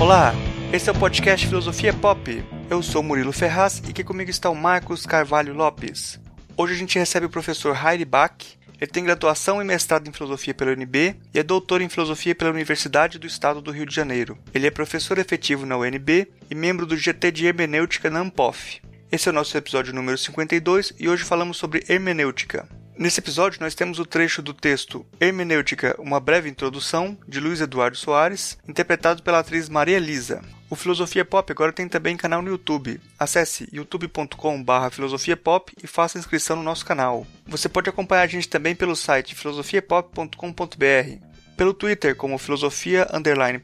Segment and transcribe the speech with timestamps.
[0.00, 0.32] Olá,
[0.72, 2.44] esse é o podcast Filosofia Pop.
[2.70, 6.20] Eu sou Murilo Ferraz e aqui comigo está o Marcos Carvalho Lopes.
[6.56, 8.36] Hoje a gente recebe o professor Heidi Bach.
[8.80, 12.52] Ele tem graduação e mestrado em filosofia pela UNB e é doutor em filosofia pela
[12.52, 14.38] Universidade do Estado do Rio de Janeiro.
[14.54, 18.80] Ele é professor efetivo na UNB e membro do GT de Hermenêutica na Ampof.
[19.10, 22.68] Esse é o nosso episódio número 52 e hoje falamos sobre hermenêutica.
[22.98, 27.96] Nesse episódio, nós temos o trecho do texto Hermenêutica, uma breve introdução, de Luiz Eduardo
[27.96, 30.42] Soares, interpretado pela atriz Maria Lisa.
[30.68, 33.00] O Filosofia Pop agora tem também canal no YouTube.
[33.16, 37.24] Acesse youtube.com.br filosofiapop e faça inscrição no nosso canal.
[37.46, 41.24] Você pode acompanhar a gente também pelo site filosofiapop.com.br,
[41.56, 43.06] pelo Twitter como filosofia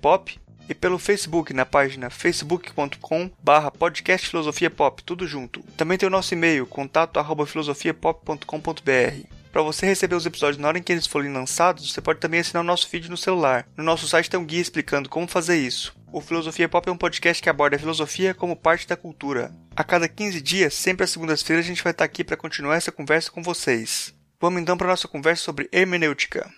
[0.00, 5.62] pop e pelo Facebook na página facebook.com barra podcast filosofia pop, tudo junto.
[5.76, 9.34] Também tem o nosso e-mail, contato arroba filosofiapop.com.br.
[9.54, 12.40] Para você receber os episódios na hora em que eles forem lançados, você pode também
[12.40, 13.68] assinar o nosso feed no celular.
[13.76, 15.94] No nosso site tem um guia explicando como fazer isso.
[16.12, 19.52] O Filosofia Pop é um podcast que aborda a filosofia como parte da cultura.
[19.76, 22.90] A cada 15 dias, sempre às segundas-feiras, a gente vai estar aqui para continuar essa
[22.90, 24.12] conversa com vocês.
[24.40, 26.50] Vamos então para nossa conversa sobre hermenêutica.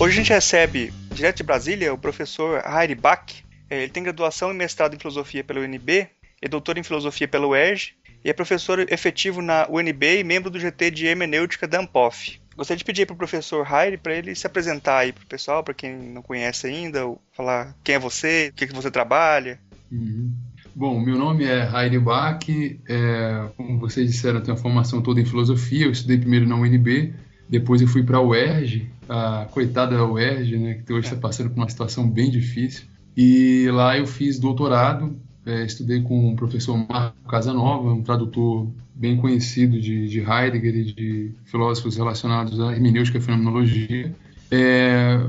[0.00, 3.44] Hoje a gente recebe, direto de Brasília, o professor Heidi Bach.
[3.68, 6.08] É, ele tem graduação e mestrado em filosofia pela UNB,
[6.40, 7.92] é doutor em filosofia pela UERJ
[8.24, 12.40] e é professor efetivo na UNB e membro do GT de Hermenêutica da Ampof.
[12.56, 15.62] Gostaria de pedir para o professor Heidi para ele se apresentar aí para o pessoal,
[15.62, 17.00] para quem não conhece ainda,
[17.36, 19.60] falar quem é você, o que, que você trabalha.
[19.92, 20.32] Uhum.
[20.74, 25.20] Bom, meu nome é Heidi Bach, é, como vocês disseram, eu tenho uma formação toda
[25.20, 27.12] em filosofia, eu estudei primeiro na UNB,
[27.50, 31.56] depois eu fui para a UERJ, a coitada UERJ, né, que hoje está passando por
[31.56, 32.84] uma situação bem difícil.
[33.16, 39.16] E lá eu fiz doutorado, é, estudei com o professor Marco Casanova, um tradutor bem
[39.16, 44.14] conhecido de, de Heidegger e de filósofos relacionados à hermenêutica e fenomenologia.
[44.48, 45.20] É,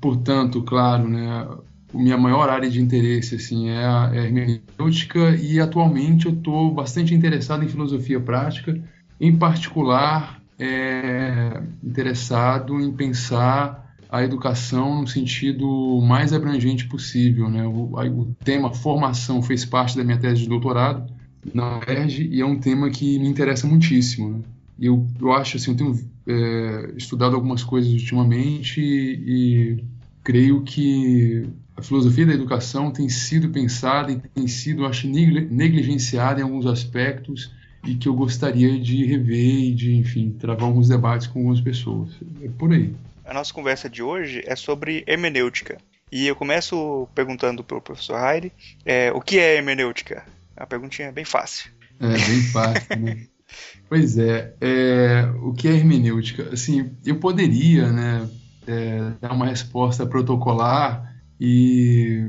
[0.00, 1.46] portanto, claro, né,
[1.92, 6.70] minha maior área de interesse assim é a, é a hermenêutica e atualmente eu estou
[6.72, 8.80] bastante interessado em filosofia prática,
[9.20, 17.50] em particular é, interessado em pensar a educação no sentido mais abrangente possível.
[17.50, 17.64] Né?
[17.66, 21.12] O, o, tema formação fez parte da minha tese de doutorado
[21.52, 24.30] na UERJ e é um tema que me interessa muitíssimo.
[24.30, 24.40] Né?
[24.80, 29.84] Eu, eu acho assim, eu tenho é, estudado algumas coisas ultimamente e, e
[30.22, 31.46] creio que
[31.76, 37.52] a filosofia da educação tem sido pensada e tem sido, acho, negligenciada em alguns aspectos
[37.86, 42.10] e que eu gostaria de rever e de, enfim, travar alguns debates com algumas pessoas.
[42.42, 42.94] É por aí.
[43.24, 45.78] A nossa conversa de hoje é sobre hermenêutica.
[46.10, 48.52] E eu começo perguntando para o professor Heide
[48.84, 50.24] é, o que é hermenêutica?
[50.56, 51.70] É a perguntinha é bem fácil.
[51.98, 53.26] É, bem fácil, né?
[53.88, 56.50] pois é, é, o que é hermenêutica?
[56.52, 58.28] Assim, eu poderia, né,
[58.66, 62.24] é, dar uma resposta protocolar e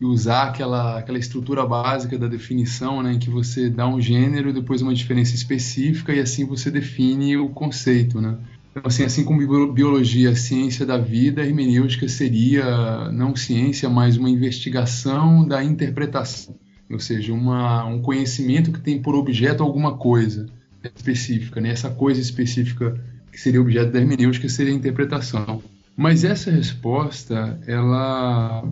[0.00, 4.52] e usar aquela, aquela estrutura básica da definição, né, em que você dá um gênero,
[4.52, 8.36] depois uma diferença específica e assim você define o conceito, né?
[8.70, 14.28] Então, assim, assim como biologia, ciência da vida, a hermenêutica seria não ciência, mas uma
[14.28, 16.54] investigação da interpretação,
[16.90, 20.46] ou seja, uma, um conhecimento que tem por objeto alguma coisa
[20.94, 21.70] específica, né?
[21.70, 23.02] Essa coisa específica
[23.32, 25.62] que seria objeto da hermenêutica seria a interpretação.
[25.96, 28.62] Mas essa resposta, ela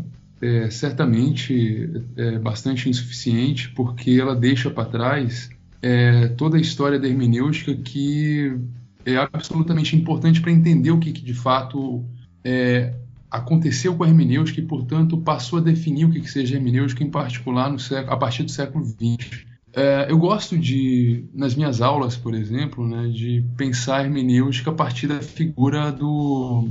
[0.41, 5.51] é, certamente é bastante insuficiente, porque ela deixa para trás
[5.81, 8.57] é, toda a história da hermenêutica que
[9.05, 12.05] é absolutamente importante para entender o que, que de fato
[12.43, 12.95] é,
[13.31, 17.11] aconteceu com a hermenêutica e, portanto, passou a definir o que, que seja hermenêutica, em
[17.11, 19.45] particular no século, a partir do século XX.
[19.75, 24.75] É, eu gosto de, nas minhas aulas, por exemplo, né, de pensar a hermenêutica a
[24.75, 26.69] partir da figura do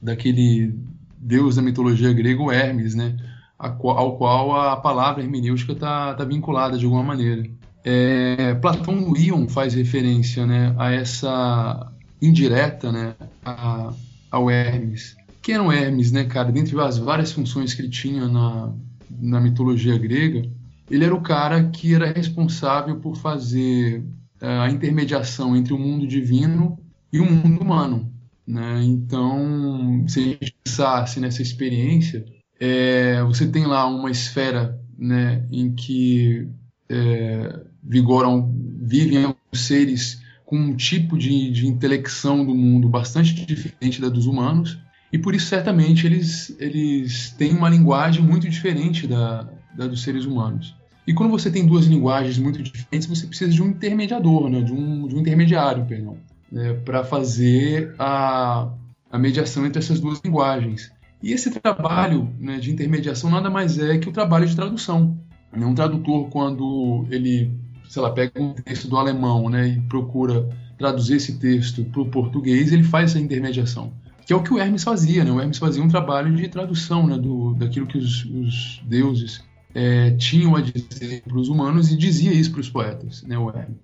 [0.00, 0.74] daquele
[1.18, 3.16] deus da mitologia grega, o Hermes, né?
[3.58, 7.48] ao qual a palavra hermenêutica está tá vinculada de alguma maneira.
[7.84, 13.14] É, Platão no Ion faz referência né, a essa indireta né,
[13.44, 13.92] a,
[14.30, 15.16] ao Hermes.
[15.40, 16.50] Quem era o Hermes, né, cara?
[16.50, 18.72] Dentre as várias funções que ele tinha na,
[19.08, 20.50] na mitologia grega,
[20.90, 24.04] ele era o cara que era responsável por fazer
[24.40, 26.78] é, a intermediação entre o mundo divino
[27.12, 28.12] e o mundo humano.
[28.46, 28.84] Né?
[28.84, 32.24] Então, se a gente pensasse nessa experiência,
[32.60, 36.48] é, você tem lá uma esfera né, em que
[36.88, 44.08] é, vigoram, vivem seres com um tipo de, de intelecção do mundo bastante diferente da
[44.08, 44.78] dos humanos,
[45.12, 50.24] e por isso, certamente, eles, eles têm uma linguagem muito diferente da, da dos seres
[50.24, 50.74] humanos.
[51.06, 54.60] E quando você tem duas linguagens muito diferentes, você precisa de um intermediador, né?
[54.60, 56.18] de, um, de um intermediário, perdão.
[56.50, 58.68] Né, para fazer a,
[59.10, 60.92] a mediação entre essas duas linguagens.
[61.22, 65.18] E esse trabalho né, de intermediação nada mais é que o trabalho de tradução.
[65.52, 67.50] Um tradutor, quando ele,
[67.88, 72.10] sei lá, pega um texto do alemão né, e procura traduzir esse texto para o
[72.10, 73.92] português, ele faz essa intermediação.
[74.26, 75.30] Que é o que o Hermes fazia, né?
[75.30, 79.42] O Hermes fazia um trabalho de tradução né, do, daquilo que os, os deuses
[79.76, 83.50] é, tinham a dizer para os humanos e dizia isso para os poetas, né, o
[83.50, 83.76] Hermes.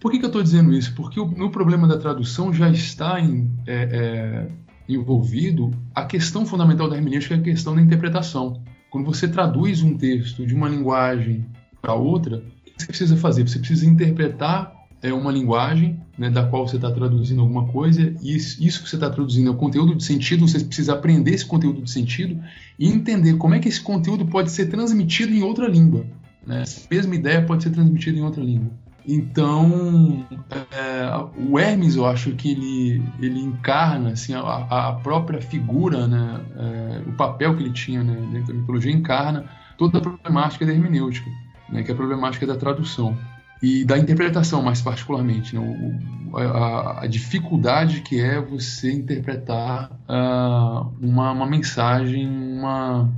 [0.00, 0.92] Por que, que eu estou dizendo isso?
[0.96, 4.48] Porque o, no problema da tradução já está em, é, é,
[4.88, 8.60] envolvido a questão fundamental da hermenêutica, é a questão da interpretação.
[8.90, 11.46] Quando você traduz um texto de uma linguagem
[11.80, 13.46] para outra, o que você precisa fazer?
[13.46, 18.34] Você precisa interpretar é uma linguagem né, da qual você está traduzindo alguma coisa, e
[18.34, 21.82] isso que você está traduzindo é o conteúdo de sentido, você precisa aprender esse conteúdo
[21.82, 22.42] de sentido
[22.78, 26.04] e entender como é que esse conteúdo pode ser transmitido em outra língua.
[26.44, 26.62] Né?
[26.62, 28.70] Essa mesma ideia pode ser transmitida em outra língua.
[29.10, 30.26] Então,
[30.70, 36.40] é, o Hermes, eu acho que ele, ele encarna assim, a, a própria figura, né,
[36.56, 39.46] é, o papel que ele tinha né, dentro da mitologia, encarna
[39.78, 41.30] toda a problemática da hermenêutica,
[41.70, 43.16] né, que é a problemática da tradução
[43.62, 45.60] e da interpretação mais particularmente, né?
[45.60, 53.10] o, a, a, dificuldade que é você interpretar uh, uma, uma, mensagem, uma,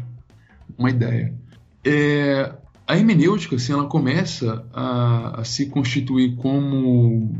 [0.79, 1.35] uma ideia.
[1.85, 2.55] É,
[2.87, 7.35] a hermenêutica, assim, ela começa a, a, se constituir como,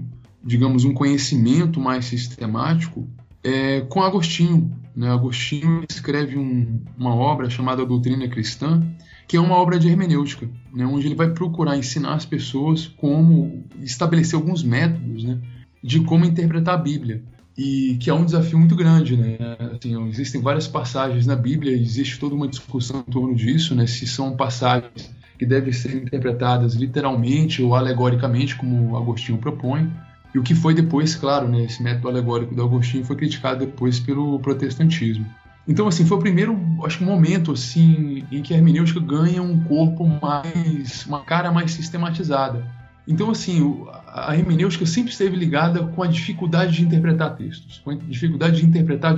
[0.45, 3.09] digamos, um conhecimento mais sistemático
[3.43, 4.71] é, com Agostinho.
[4.95, 5.11] Né?
[5.11, 8.83] Agostinho escreve um, uma obra chamada Doutrina Cristã,
[9.31, 13.63] que é uma obra de hermenêutica, né, onde ele vai procurar ensinar as pessoas como
[13.81, 15.39] estabelecer alguns métodos né,
[15.81, 17.23] de como interpretar a Bíblia.
[17.57, 19.37] E que é um desafio muito grande, né?
[19.73, 23.87] Assim, existem várias passagens na Bíblia, existe toda uma discussão em torno disso, né?
[23.87, 29.93] Se são passagens que devem ser interpretadas literalmente ou alegoricamente, como Agostinho propõe.
[30.35, 31.65] E o que foi depois, claro, né?
[31.65, 35.27] Esse método alegórico do Agostinho foi criticado depois pelo protestantismo.
[35.67, 39.63] Então, assim, foi o primeiro, acho que, momento, assim, em que a hermenêutica ganha um
[39.65, 42.67] corpo mais, uma cara mais sistematizada.
[43.07, 47.95] Então, assim, a hermenêutica sempre esteve ligada com a dificuldade de interpretar textos, com a
[47.95, 49.17] dificuldade de interpretar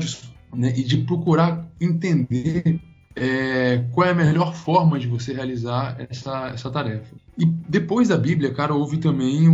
[0.54, 2.80] né, e de procurar entender
[3.14, 7.14] é, qual é a melhor forma de você realizar essa, essa tarefa.
[7.38, 9.48] E depois da Bíblia, cara, houve também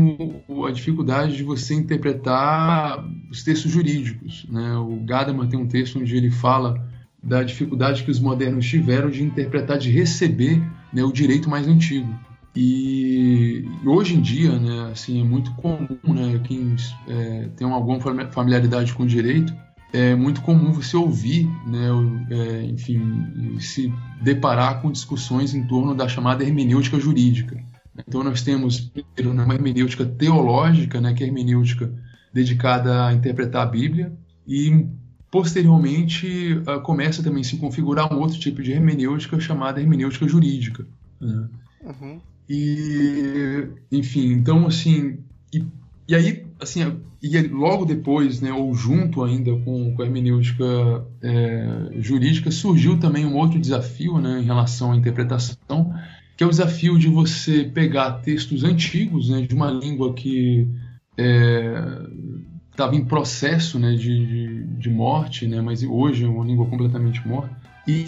[0.48, 4.46] o, a dificuldade de você interpretar os textos jurídicos.
[4.50, 4.76] Né?
[4.76, 6.86] O Gadamer tem um texto onde ele fala
[7.22, 10.62] da dificuldade que os modernos tiveram de interpretar, de receber
[10.92, 12.12] né, o direito mais antigo.
[12.54, 16.74] E hoje em dia, né, assim, é muito comum, né, quem
[17.06, 18.00] é, tem alguma
[18.32, 19.54] familiaridade com o direito,
[19.92, 21.88] é muito comum você ouvir, né,
[22.30, 23.92] é, enfim, se
[24.22, 27.62] deparar com discussões em torno da chamada hermenêutica jurídica.
[28.06, 31.92] Então nós temos primeiro né, uma hermenêutica teológica, né, que é a hermenêutica
[32.32, 34.12] dedicada a interpretar a Bíblia,
[34.46, 34.86] e
[35.30, 40.86] posteriormente uh, começa também a se configurar um outro tipo de hermenêutica chamada hermenêutica jurídica.
[41.20, 41.48] Né?
[41.84, 42.20] Uhum.
[42.48, 45.18] E, enfim, então assim,
[45.52, 45.64] e,
[46.06, 50.64] e aí, assim, e logo depois, né, ou junto ainda com, com a hermenêutica
[51.22, 55.94] é, jurídica, surgiu também um outro desafio né, em relação à interpretação,
[56.36, 60.68] que é o desafio de você pegar textos antigos, né, de uma língua que
[62.70, 66.66] estava é, em processo né, de, de, de, morte, né, mas hoje é uma língua
[66.66, 67.56] completamente morta.
[67.86, 68.04] E,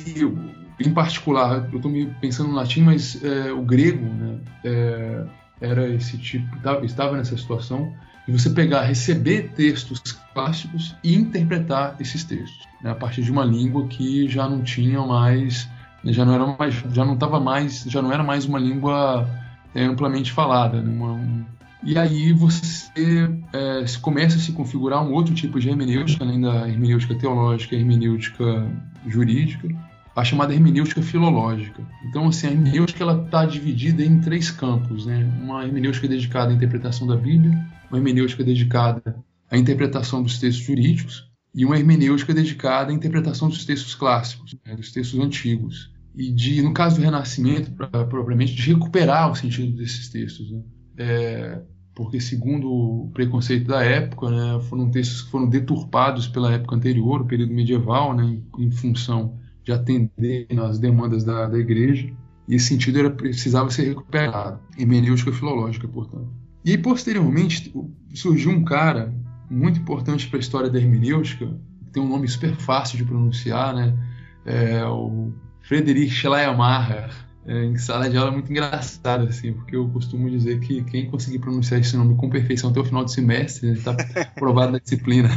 [0.79, 5.25] em particular, eu estou pensando no latim, mas é, o grego né, é,
[5.61, 6.49] era esse tipo,
[6.85, 7.93] estava nessa situação
[8.31, 10.01] de você pegar, receber textos
[10.33, 15.01] clássicos e interpretar esses textos né, a partir de uma língua que já não tinha
[15.01, 15.69] mais
[16.05, 19.29] já não era mais, já não estava mais, já não era mais uma língua
[19.75, 20.81] é, amplamente falada.
[20.81, 20.91] Né?
[20.91, 21.45] Uma, um...
[21.83, 26.69] E aí você é, começa a se configurar um outro tipo de hermenêutica, além da
[26.69, 28.71] hermenêutica teológica, hermenêutica
[29.07, 29.69] jurídica,
[30.15, 31.83] a chamada hermenêutica filológica.
[32.09, 35.27] Então, assim, a hermenêutica ela está dividida em três campos, né?
[35.41, 39.17] Uma hermenêutica dedicada à interpretação da Bíblia, uma hermenêutica dedicada
[39.51, 44.77] à interpretação dos textos jurídicos e uma hermenêutica dedicada à interpretação dos textos clássicos, né,
[44.77, 45.93] dos textos antigos.
[46.15, 47.73] E de, no caso do Renascimento,
[48.09, 50.51] propriamente, de recuperar o sentido desses textos.
[50.51, 50.63] Né?
[50.99, 51.63] É,
[51.95, 57.21] porque, segundo o preconceito da época, né, foram textos que foram deturpados pela época anterior,
[57.21, 62.11] o período medieval, né, em, em função de atender às demandas da, da igreja.
[62.49, 64.61] E esse sentido era, precisava ser recuperado.
[64.79, 66.40] Hermenêutica filológica, portanto.
[66.65, 67.73] E posteriormente,
[68.15, 69.15] surgiu um cara
[69.51, 71.49] muito importante para a história da hermenêutica,
[71.93, 73.97] tem um nome super fácil de pronunciar, né?
[74.45, 77.11] É o Friedrich Schleiermacher,
[77.47, 81.11] é, em sala de aula é muito engraçado, assim, porque eu costumo dizer que quem
[81.11, 83.97] conseguir pronunciar esse nome com perfeição até o final do semestre está
[84.37, 85.31] aprovado na disciplina.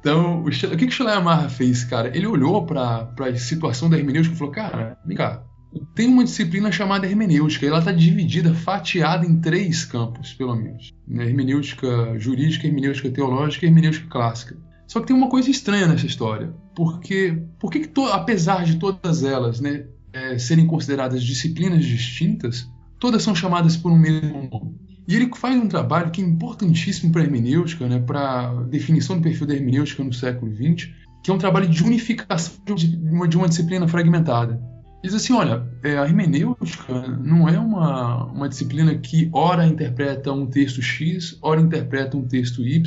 [0.00, 2.14] então, o, o que, que o Schleiermacher fez, cara?
[2.16, 5.42] Ele olhou para a situação da hermenêutica e falou: cara, vem cá,
[5.94, 10.92] tem uma disciplina chamada hermenêutica, e ela está dividida, fatiada em três campos, pelo menos:
[11.06, 11.26] né?
[11.26, 14.56] hermenêutica jurídica, hermenêutica teológica e hermenêutica clássica.
[14.86, 19.60] Só que tem uma coisa estranha nessa história, porque, porque que apesar de todas elas
[19.60, 22.66] né, é, serem consideradas disciplinas distintas,
[22.98, 24.76] todas são chamadas por um mesmo nome.
[25.06, 29.16] E ele faz um trabalho que é importantíssimo para a hermenêutica, né, para a definição
[29.16, 30.90] do perfil da hermenêutica no século XX,
[31.22, 34.60] que é um trabalho de unificação de uma, de uma disciplina fragmentada.
[35.02, 40.46] Diz assim, olha, é, a hermenêutica não é uma, uma disciplina que ora interpreta um
[40.46, 42.82] texto X, ora interpreta um texto Y,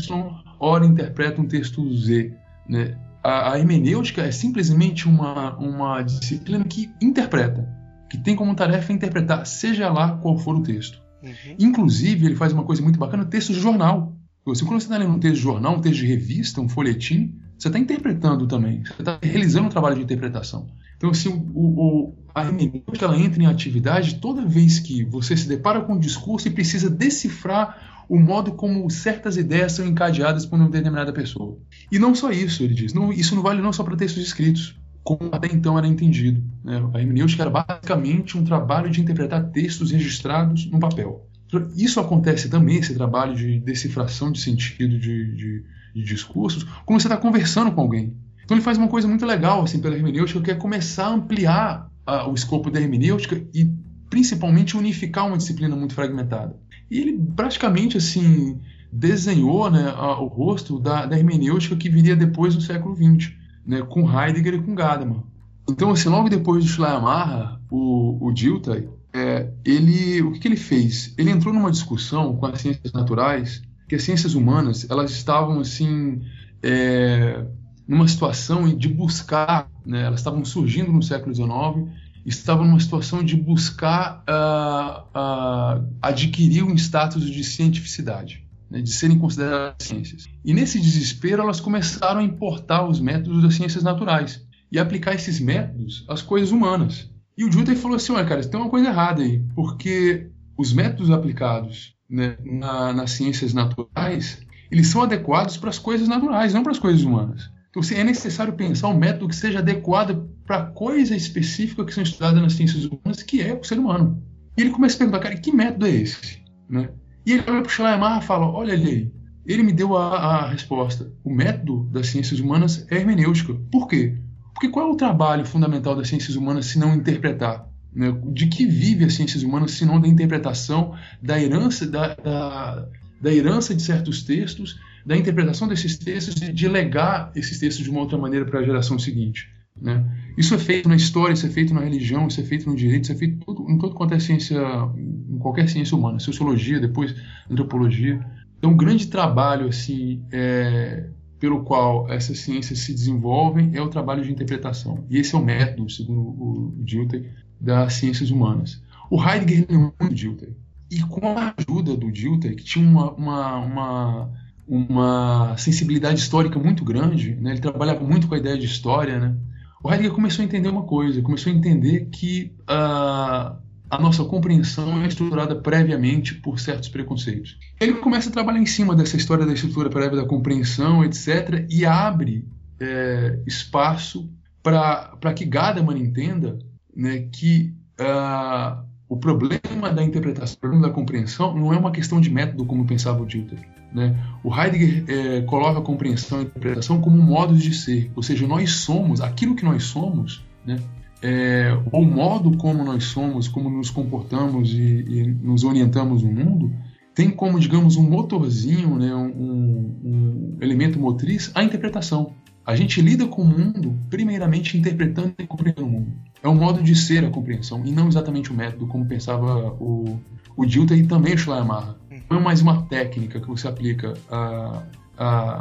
[0.60, 2.34] ora interpreta um texto Z.
[2.68, 2.98] Né?
[3.24, 7.68] A, a hermenêutica é simplesmente uma, uma disciplina que interpreta,
[8.10, 11.02] que tem como tarefa interpretar, seja lá qual for o texto.
[11.24, 11.56] Uhum.
[11.60, 14.18] Inclusive, ele faz uma coisa muito bacana, texto de jornal.
[14.46, 17.40] Você, quando você está lendo um texto de jornal, um texto de revista, um folhetim,
[17.58, 20.68] você está interpretando também, você está realizando um trabalho de interpretação.
[21.02, 25.48] Então, assim, o, o, a hermenêutica ela entra em atividade toda vez que você se
[25.48, 30.60] depara com um discurso e precisa decifrar o modo como certas ideias são encadeadas por
[30.60, 31.58] uma determinada pessoa.
[31.92, 34.80] E não só isso, ele diz, não, isso não vale não só para textos escritos,
[35.04, 36.44] como até então era entendido.
[36.64, 36.88] Né?
[36.94, 41.28] A hermenêutica era basicamente um trabalho de interpretar textos registrados no papel.
[41.76, 45.64] Isso acontece também, esse trabalho de decifração de sentido de, de,
[45.96, 48.14] de discursos, quando você está conversando com alguém.
[48.44, 51.92] Então ele faz uma coisa muito legal assim, pela hermenêutica, que é começar a ampliar
[52.06, 53.70] a, o escopo da hermenêutica e
[54.10, 56.56] principalmente unificar uma disciplina muito fragmentada.
[56.90, 58.60] E ele praticamente assim
[58.92, 63.32] desenhou né, a, o rosto da, da, hermenêutica que viria depois no século XX,
[63.66, 65.22] né, com Heidegger e com Gadamer.
[65.70, 70.58] Então, assim, logo depois do Schleiermacher, o, o Dilthey, é, ele, o que, que, ele
[70.58, 71.14] fez?
[71.18, 76.22] Ele entrou numa discussão com as ciências naturais, que as ciências humanas elas estavam assim
[76.64, 77.46] é,
[77.92, 81.92] numa situação de buscar, né, elas estavam surgindo no século XIX
[82.26, 89.20] estavam numa situação de buscar uh, uh, adquirir um status de cientificidade, né, de serem
[89.20, 90.30] consideradas ciências.
[90.46, 95.42] E nesse desespero, elas começaram a importar os métodos das ciências naturais e aplicar esses
[95.42, 97.10] métodos às coisas humanas.
[97.38, 101.10] E o Junter falou assim: olha, cara, tem uma coisa errada aí, porque os métodos
[101.12, 106.72] aplicados né, na, nas ciências naturais eles são adequados para as coisas naturais, não para
[106.72, 107.51] as coisas humanas.
[107.72, 111.94] Então, assim, é necessário pensar um método que seja adequado para a coisa específica que
[111.94, 114.22] são estudadas nas ciências humanas, que é o ser humano.
[114.58, 116.42] E ele começa a perguntar, cara, que método é esse?
[116.70, 116.90] Né?
[117.26, 119.14] E ele olha para o Schleiermacher e fala, olha ali,
[119.46, 121.14] ele me deu a, a, resposta.
[121.24, 123.54] O método das ciências humanas é hermenêutica.
[123.72, 124.18] Por quê?
[124.54, 127.70] Porque qual é o trabalho fundamental das ciências humanas se não interpretar?
[127.94, 128.14] Né?
[128.34, 132.88] De que vive as ciências humanas se não da interpretação, da herança, da, da,
[133.22, 137.90] da herança de certos textos da interpretação desses textos e de legar esses textos de
[137.90, 139.50] uma outra maneira para a geração seguinte.
[139.80, 140.06] Né?
[140.38, 143.06] Isso é feito na história, isso é feito na religião, isso é feito no direito,
[143.06, 144.60] isso é feito tudo, em todo quanto é ciência,
[144.98, 147.16] em qualquer ciência humana, sociologia, depois
[147.50, 148.26] antropologia.
[148.58, 154.24] Então, um grande trabalho assim é, pelo qual essas ciências se desenvolvem é o trabalho
[154.24, 155.04] de interpretação.
[155.10, 158.84] E esse é o método, segundo o Dilthey, das ciências humanas.
[159.10, 160.56] O Heidegger não é o Dilthey.
[160.92, 164.32] E com a ajuda do Dilthey, que tinha uma, uma, uma
[164.68, 167.52] uma sensibilidade histórica muito grande, né?
[167.52, 169.36] ele trabalhava muito com a ideia de história, né?
[169.84, 173.58] o Heidegger começou a entender uma coisa, começou a entender que a,
[173.90, 177.58] a nossa compreensão é estruturada previamente por certos preconceitos.
[177.80, 181.86] Ele começa a trabalhar em cima dessa história da estrutura prévia da compreensão, etc., e
[181.86, 182.48] abre
[182.80, 184.30] é, espaço
[184.62, 186.60] para que Gadamer entenda
[186.96, 192.22] né, que uh, o problema da interpretação, o problema da compreensão, não é uma questão
[192.22, 193.60] de método, como pensava o Dilthey.
[193.94, 194.16] Né?
[194.44, 198.48] O Heidegger é, coloca a compreensão e a interpretação como modos de ser, ou seja,
[198.48, 200.78] nós somos aquilo que nós somos, né?
[201.24, 206.74] É, o modo como nós somos, como nos comportamos e, e, nos orientamos no mundo,
[207.14, 212.34] tem como, digamos, um motorzinho, né, um, um elemento motriz, a interpretação.
[212.66, 216.12] A gente lida com o mundo, primeiramente, interpretando e compreendendo o mundo.
[216.42, 220.20] É um modo de ser a compreensão, e não exatamente o método, como pensava o,
[220.56, 222.01] o e também o Schleiermacher.
[222.32, 224.14] Não é mais uma técnica que você aplica,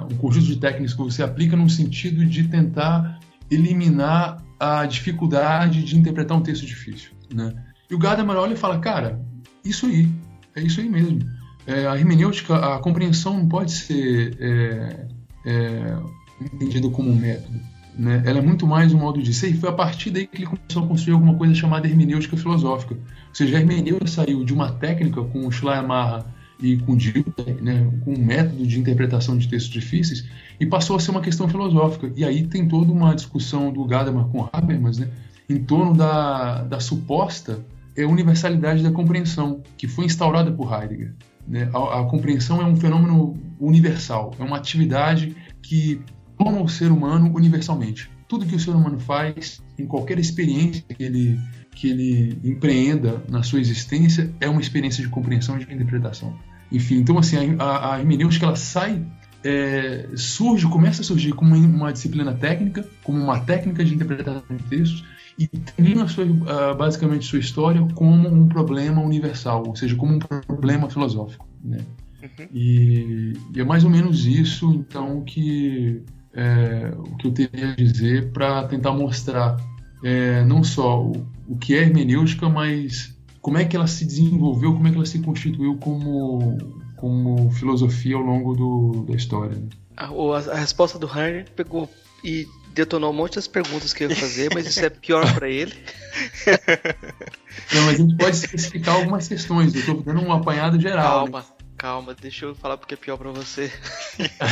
[0.08, 3.18] um conjunto de técnicas que você aplica no sentido de tentar
[3.50, 7.10] eliminar a dificuldade de interpretar um texto difícil.
[7.34, 7.52] Né?
[7.90, 9.20] E o Gadamer olha e fala, cara,
[9.64, 10.08] isso aí,
[10.54, 11.18] é isso aí mesmo.
[11.66, 15.06] É, a hermenêutica, a compreensão não pode ser é,
[15.46, 15.96] é,
[16.40, 17.58] entendida como um método.
[17.98, 20.36] né, ela é muito mais um modo de ser, e foi a partir daí que
[20.36, 22.94] ele começou a construir alguma coisa chamada hermenêutica filosófica.
[22.94, 26.24] Ou seja, a hermenêutica saiu de uma técnica com o Schleiermacher
[26.62, 30.24] e com Dilthey, né, com um método de interpretação de textos difíceis,
[30.58, 32.12] e passou a ser uma questão filosófica.
[32.16, 35.08] E aí tem toda uma discussão do Gadamer com Habermas, né,
[35.48, 37.64] em torno da, da suposta
[37.96, 41.12] é, universalidade da compreensão, que foi instaurada por Heidegger.
[41.46, 41.68] Né?
[41.74, 46.00] A, a, compreensão é um fenômeno universal, é uma atividade que
[46.38, 48.10] toma o ser humano universalmente.
[48.28, 51.40] Tudo que o ser humano faz, em qualquer experiência que ele,
[51.74, 56.38] que ele empreenda na sua existência, é uma experiência de compreensão e de interpretação.
[56.70, 59.04] Enfim, então assim, a, a hermenêutica ela sai
[59.42, 64.62] é, surge, começa a surgir como uma disciplina técnica, como uma técnica de interpretação de
[64.64, 65.04] textos,
[65.38, 70.90] e termina sua, basicamente sua história como um problema universal, ou seja, como um problema
[70.90, 71.48] filosófico.
[71.64, 71.78] Né?
[72.22, 72.46] Uhum.
[72.52, 76.02] E, e, é mais ou menos isso, então, que,
[76.34, 79.56] é, o que eu teria a dizer para tentar mostrar
[80.04, 84.72] é, não só o, o que é hermenêutica, mas como é que ela se desenvolveu,
[84.72, 86.58] como é que ela se constituiu como,
[86.96, 89.56] como filosofia ao longo do, da história.
[89.56, 89.68] Né?
[89.96, 91.88] A, a, resposta do Harney pegou
[92.22, 95.48] e detonou um monte das perguntas que eu ia fazer, mas isso é pior para
[95.48, 95.74] ele.
[97.74, 99.74] Não, mas a gente pode especificar algumas questões.
[99.74, 101.24] Eu tô dando um apanhado geral.
[101.24, 101.59] Calma, né?
[101.80, 103.72] Calma, deixa eu falar porque é pior para você.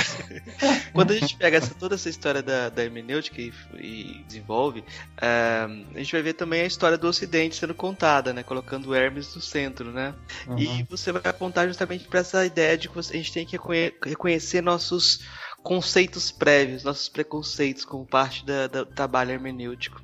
[0.94, 5.87] Quando a gente pega essa, toda essa história da, da hermenêutica e, e desenvolve, uh,
[5.94, 8.42] a gente vai ver também a história do Ocidente sendo contada, né?
[8.42, 10.14] Colocando Hermes no centro, né?
[10.47, 10.58] Uhum.
[10.58, 13.58] E você vai apontar justamente para essa ideia de que a gente tem que
[14.06, 15.20] reconhecer nossos
[15.68, 20.00] conceitos prévios, nossos preconceitos como parte da, da, do trabalho hermenêutico.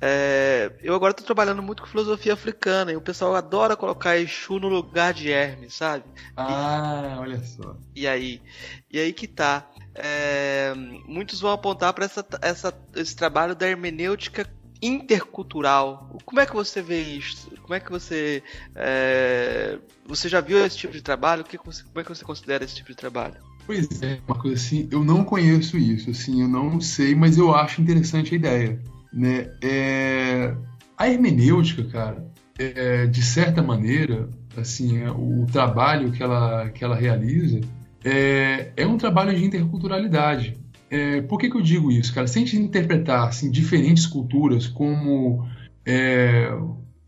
[0.00, 4.58] É, eu agora estou trabalhando muito com filosofia africana e o pessoal adora colocar Exu
[4.58, 6.02] no lugar de Hermes, sabe?
[6.36, 7.76] Ah, e, olha só.
[7.94, 8.42] E aí?
[8.90, 9.70] E aí que tá.
[9.94, 10.74] É,
[11.06, 14.44] muitos vão apontar para essa, essa, esse trabalho da hermenêutica
[14.82, 16.18] intercultural.
[16.24, 17.48] Como é que você vê isso?
[17.62, 18.42] Como é que você
[18.74, 21.44] é, você já viu esse tipo de trabalho?
[21.44, 23.45] Que, como é que você considera esse tipo de trabalho?
[23.66, 27.52] Pois é, uma coisa assim, eu não conheço isso, assim, eu não sei, mas eu
[27.52, 28.80] acho interessante a ideia,
[29.12, 29.50] né?
[29.60, 30.54] É,
[30.96, 32.24] a hermenêutica, cara,
[32.56, 37.60] é, de certa maneira, assim, é, o trabalho que ela, que ela realiza
[38.04, 40.56] é, é um trabalho de interculturalidade.
[40.88, 42.28] É, por que, que eu digo isso, cara?
[42.28, 45.44] Se a gente interpretar assim, diferentes culturas como
[45.84, 46.48] é,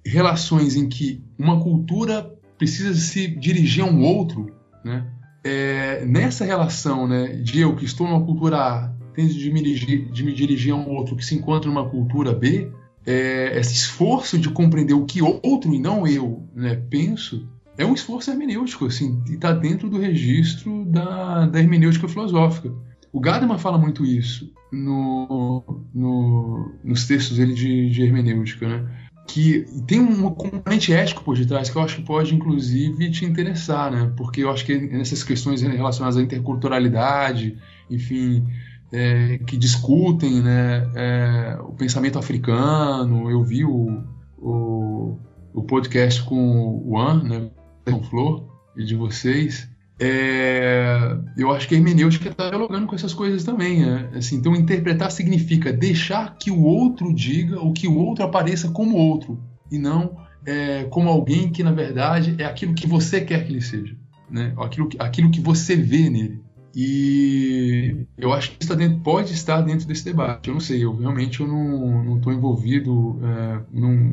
[0.05, 4.53] relações em que uma cultura precisa se dirigir a um outro,
[4.85, 5.07] né?
[5.45, 10.11] É, nessa relação né, de eu que estou numa cultura A, tendo de me dirigir,
[10.11, 12.71] de me dirigir a um outro que se encontra numa cultura B,
[13.07, 17.49] é, esse esforço de compreender o que outro e não eu né, penso
[17.79, 22.73] é um esforço hermenêutico, assim, e está dentro do registro da, da hermenêutica filosófica.
[23.13, 25.63] O Gadamer fala muito isso no,
[25.95, 29.08] no, nos textos dele de, de hermenêutica, né?
[29.29, 33.93] Que tem um componente ético por detrás que eu acho que pode, inclusive, te interessar,
[33.93, 34.11] né?
[34.17, 37.59] Porque eu acho que nessas questões relacionadas à interculturalidade,
[37.91, 38.47] enfim,
[38.91, 43.31] é, que discutem né, é, o pensamento africano.
[43.31, 44.03] Eu vi o,
[44.39, 45.19] o,
[45.53, 47.51] o podcast com o Juan, né,
[47.85, 49.69] com Flor, e de vocês,
[50.01, 53.85] é, eu acho que a hermenêutica está dialogando com essas coisas também.
[53.85, 54.11] Né?
[54.15, 58.97] Assim, então, interpretar significa deixar que o outro diga ou que o outro apareça como
[58.97, 63.53] outro, e não é, como alguém que, na verdade, é aquilo que você quer que
[63.53, 63.95] ele seja,
[64.31, 64.55] né?
[64.59, 66.41] aquilo, aquilo que você vê nele.
[66.75, 70.49] E eu acho que isso dentro, pode estar dentro desse debate.
[70.49, 73.61] Eu não sei, eu realmente eu não estou envolvido é,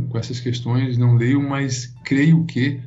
[0.10, 2.82] com essas questões, não leio, mas creio que é,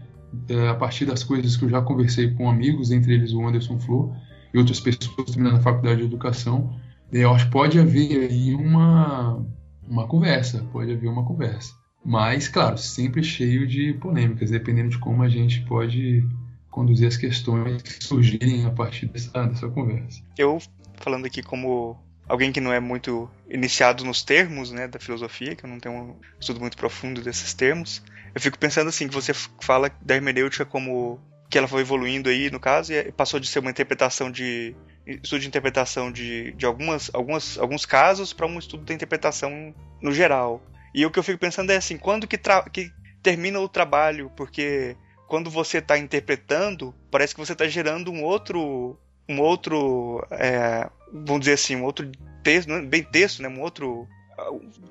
[0.71, 4.15] a partir das coisas que eu já conversei com amigos, entre eles o Anderson Flor
[4.53, 6.79] e outras pessoas também na faculdade de educação,
[7.13, 9.45] eu acho que pode haver aí uma,
[9.87, 11.75] uma conversa, pode haver uma conversa.
[12.05, 16.27] Mas, claro, sempre cheio de polêmicas, dependendo de como a gente pode
[16.71, 20.23] conduzir as questões que surgirem a partir dessa, dessa conversa.
[20.37, 20.59] Eu,
[20.97, 25.65] falando aqui como alguém que não é muito iniciado nos termos né, da filosofia, que
[25.65, 28.03] eu não tenho um estudo muito profundo desses termos,
[28.35, 32.51] eu fico pensando assim, que você fala da hermenêutica como que ela foi evoluindo aí,
[32.51, 37.11] no caso, e passou de ser uma interpretação de estudo de interpretação de, de algumas,
[37.15, 40.63] algumas, alguns casos para um estudo da interpretação no geral.
[40.95, 42.39] E o que eu fico pensando é assim, quando que,
[42.73, 42.91] que
[43.23, 44.31] termina o trabalho?
[44.37, 50.89] Porque quando você está interpretando, parece que você está gerando um outro, um outro, é,
[51.13, 52.11] vamos dizer assim, um outro
[52.43, 54.07] texto, é bem texto, né, um outro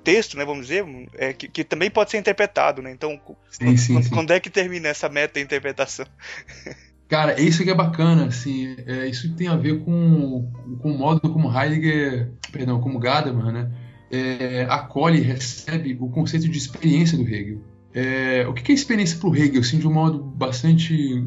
[0.04, 2.92] texto, né, vamos dizer, é, que, que, também pode ser interpretado, né?
[2.92, 4.10] Então, sim, sim, quando, sim.
[4.10, 6.06] quando, é que termina essa meta-interpretação?
[7.08, 11.22] Cara, isso que é bacana, assim, é, isso tem a ver com, com o modo
[11.22, 13.72] como Heidegger, perdão, como Gadamer, né,
[14.12, 17.62] é, acolhe e recebe o conceito de experiência do Hegel.
[17.94, 21.24] É, o que é experiência para o Hegel, assim, de um modo bastante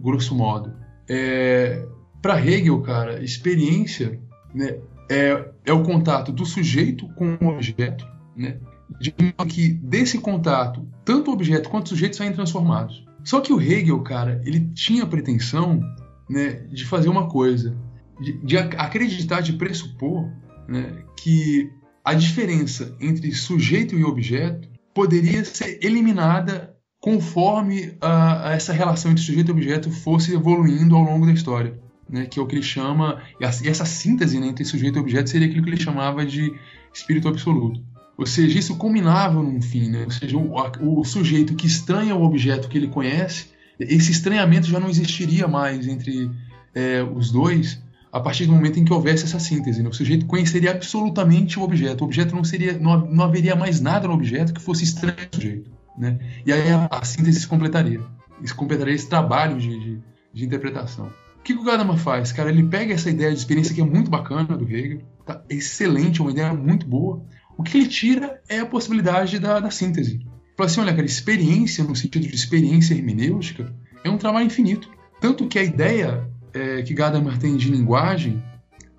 [0.00, 0.74] grosso modo?
[1.08, 1.84] É,
[2.20, 4.20] para Hegel, cara, experiência
[4.54, 4.78] né,
[5.10, 8.58] é, é o contato do sujeito com o objeto, né,
[9.00, 9.12] de
[9.48, 13.04] que desse contato, tanto o objeto quanto o sujeito saem transformados.
[13.24, 15.80] Só que o Hegel, cara, ele tinha a pretensão
[16.28, 17.76] né, de fazer uma coisa,
[18.20, 20.28] de, de acreditar, de pressupor
[20.68, 21.70] né, que
[22.04, 29.24] a diferença entre sujeito e objeto poderia ser eliminada conforme a, a essa relação entre
[29.24, 31.80] sujeito e objeto fosse evoluindo ao longo da história.
[32.08, 35.30] Né, que é o que ele chama, e essa síntese né, entre sujeito e objeto
[35.30, 36.52] seria aquilo que ele chamava de
[36.92, 37.80] espírito absoluto.
[38.16, 40.04] Ou seja, isso culminava num fim, né?
[40.04, 43.46] ou seja, o, o, sujeito que estranha o objeto que ele conhece,
[43.80, 46.30] esse estranhamento já não existiria mais entre
[46.74, 49.82] é, os dois a partir do momento em que houvesse essa síntese.
[49.82, 49.88] Né?
[49.88, 54.06] O sujeito conheceria absolutamente o objeto, o objeto não seria, não, não haveria mais nada
[54.06, 55.70] no objeto que fosse estranho ao sujeito.
[55.96, 56.18] Né?
[56.44, 58.00] E aí a, a síntese se completaria,
[58.44, 59.98] se completaria esse trabalho de, de,
[60.32, 61.10] de interpretação.
[61.42, 62.30] O que, o Gadamer faz?
[62.30, 66.20] Cara, ele pega essa ideia de experiência que é muito bacana do Hegel, tá excelente,
[66.20, 67.26] é uma ideia muito boa,
[67.58, 70.24] o que ele tira é a possibilidade da, da síntese.
[70.56, 73.74] Fala assim, olha, cara, experiência, no sentido de experiência hermenêutica,
[74.04, 74.88] é um trabalho infinito.
[75.20, 78.40] Tanto que a ideia é, que Gadamer tem de linguagem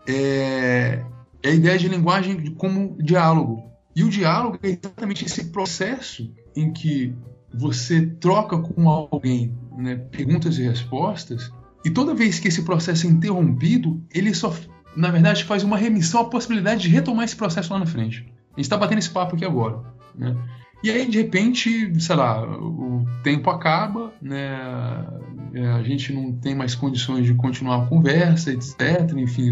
[0.06, 1.02] é,
[1.42, 3.64] é a ideia de linguagem como diálogo.
[3.96, 7.16] E o diálogo é exatamente esse processo em que
[7.54, 11.50] você troca com alguém né, perguntas e respostas,
[11.84, 14.56] e toda vez que esse processo é interrompido, ele só,
[14.96, 18.26] na verdade, faz uma remissão à possibilidade de retomar esse processo lá na frente.
[18.54, 19.82] A gente está batendo esse papo aqui agora.
[20.16, 20.36] Né?
[20.84, 25.06] E aí, de repente, sei lá, o tempo acaba, né?
[25.54, 29.14] É, a gente não tem mais condições de continuar a conversa, etc.
[29.16, 29.52] Enfim,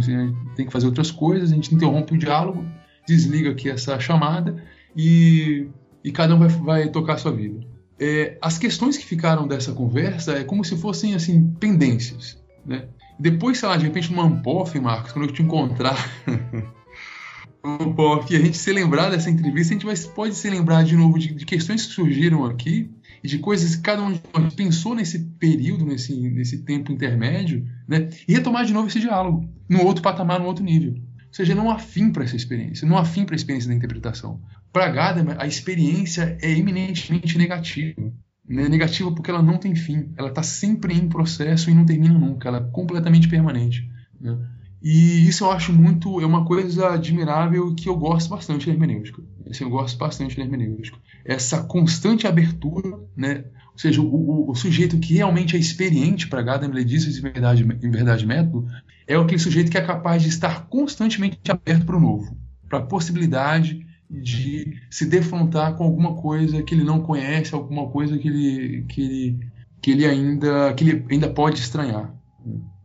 [0.56, 2.65] tem que fazer outras coisas, a gente interrompe o diálogo,
[3.08, 4.62] desliga aqui essa chamada
[4.96, 5.67] e,
[6.04, 7.71] e cada um vai, vai tocar a sua vida.
[8.04, 12.36] É, as questões que ficaram dessa conversa é como se fossem, assim, pendências,
[12.66, 12.86] né?
[13.20, 15.96] Depois, sei lá, de repente, numa Ampof, Marcos, quando eu te encontrar
[18.26, 21.20] que a gente se lembrar dessa entrevista, a gente vai, pode se lembrar de novo
[21.20, 22.90] de, de, questões que surgiram aqui
[23.24, 27.68] e de coisas que cada um de nós pensou nesse período, nesse, nesse tempo intermédio,
[27.88, 28.10] né?
[28.28, 30.96] E retomar de novo esse diálogo, no outro patamar, no outro nível.
[31.32, 33.76] Ou seja, não há fim para essa experiência, não há fim para a experiência da
[33.76, 34.41] interpretação.
[34.74, 38.12] Para Gadamer, a experiência é eminentemente negativa.
[38.46, 38.67] Né?
[38.67, 42.50] Negativa porque ela não tem fim, ela está sempre em processo e não termina nunca,
[42.50, 43.89] ela é completamente permanente.
[44.20, 44.38] Né?
[44.82, 49.24] E isso eu acho muito, é uma coisa admirável que eu gosto bastante de hermenêutica.
[49.50, 50.98] Assim, eu gosto bastante de hermenêutica.
[51.24, 53.46] Essa constante abertura, né?
[53.82, 57.63] Ou seja, o, o, o sujeito que realmente é experiente para Gadamer, diz em verdade,
[57.63, 58.67] em verdade método,
[59.08, 62.38] é aquele sujeito que é capaz de estar constantemente aberto para o novo,
[62.70, 68.20] para a possibilidade de se defrontar com alguma coisa que ele não conhece, alguma coisa
[68.20, 69.39] que ele, que ele,
[69.82, 72.13] que ele ainda que ele ainda pode estranhar.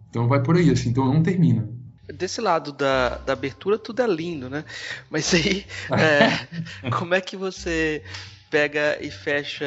[0.09, 1.69] Então vai por aí, assim, então não termina
[2.15, 4.65] desse lado da, da abertura tudo é lindo, né?
[5.11, 8.03] Mas aí, é, como é que você
[8.51, 9.67] pega e fecha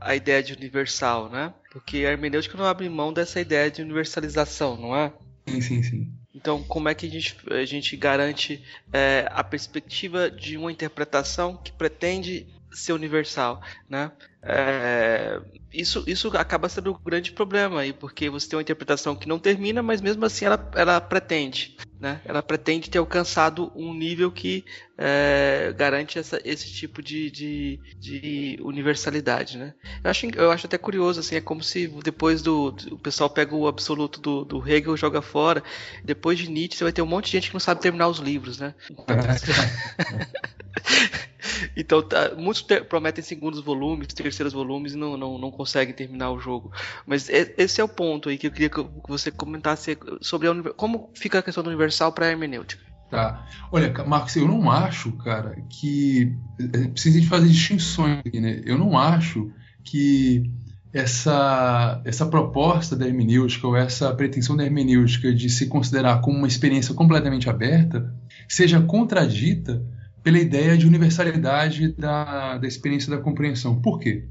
[0.00, 1.52] a ideia de universal, né?
[1.72, 5.12] Porque a hermenêutica não abre mão dessa ideia de universalização, não é?
[5.46, 6.12] Sim, sim, sim.
[6.34, 11.56] Então, como é que a gente, a gente garante é, a perspectiva de uma interpretação
[11.56, 14.12] que pretende ser universal, né?
[14.42, 15.40] É,
[15.72, 19.38] isso, isso acaba sendo um grande problema aí, porque você tem uma interpretação que não
[19.38, 22.20] termina, mas mesmo assim ela, ela pretende, né?
[22.24, 24.64] Ela pretende ter alcançado um nível que
[25.02, 29.72] é, garante essa, esse tipo de, de, de, universalidade, né?
[30.04, 33.30] Eu acho, eu acho até curioso, assim, é como se depois do, do o pessoal
[33.30, 35.64] pega o absoluto do, do Hegel joga fora,
[36.04, 38.18] depois de Nietzsche você vai ter um monte de gente que não sabe terminar os
[38.18, 38.74] livros, né?
[41.74, 46.38] então, tá, muitos prometem segundos volumes, terceiros volumes e não, não, não conseguem terminar o
[46.38, 46.70] jogo.
[47.06, 51.10] Mas esse é o ponto aí que eu queria que você comentasse sobre a, como
[51.14, 52.89] fica a questão do universal para a hermenêutica.
[53.10, 53.44] Tá.
[53.72, 56.32] Olha, Marcos, eu não acho, cara, que.
[56.58, 58.62] É, precisa de fazer distinções aqui, né?
[58.64, 59.50] Eu não acho
[59.82, 60.48] que
[60.92, 66.46] essa, essa proposta da hermenêutica ou essa pretensão da hermenêutica de se considerar como uma
[66.46, 68.12] experiência completamente aberta
[68.48, 69.84] seja contradita
[70.22, 73.80] pela ideia de universalidade da, da experiência da compreensão.
[73.80, 74.28] Por quê?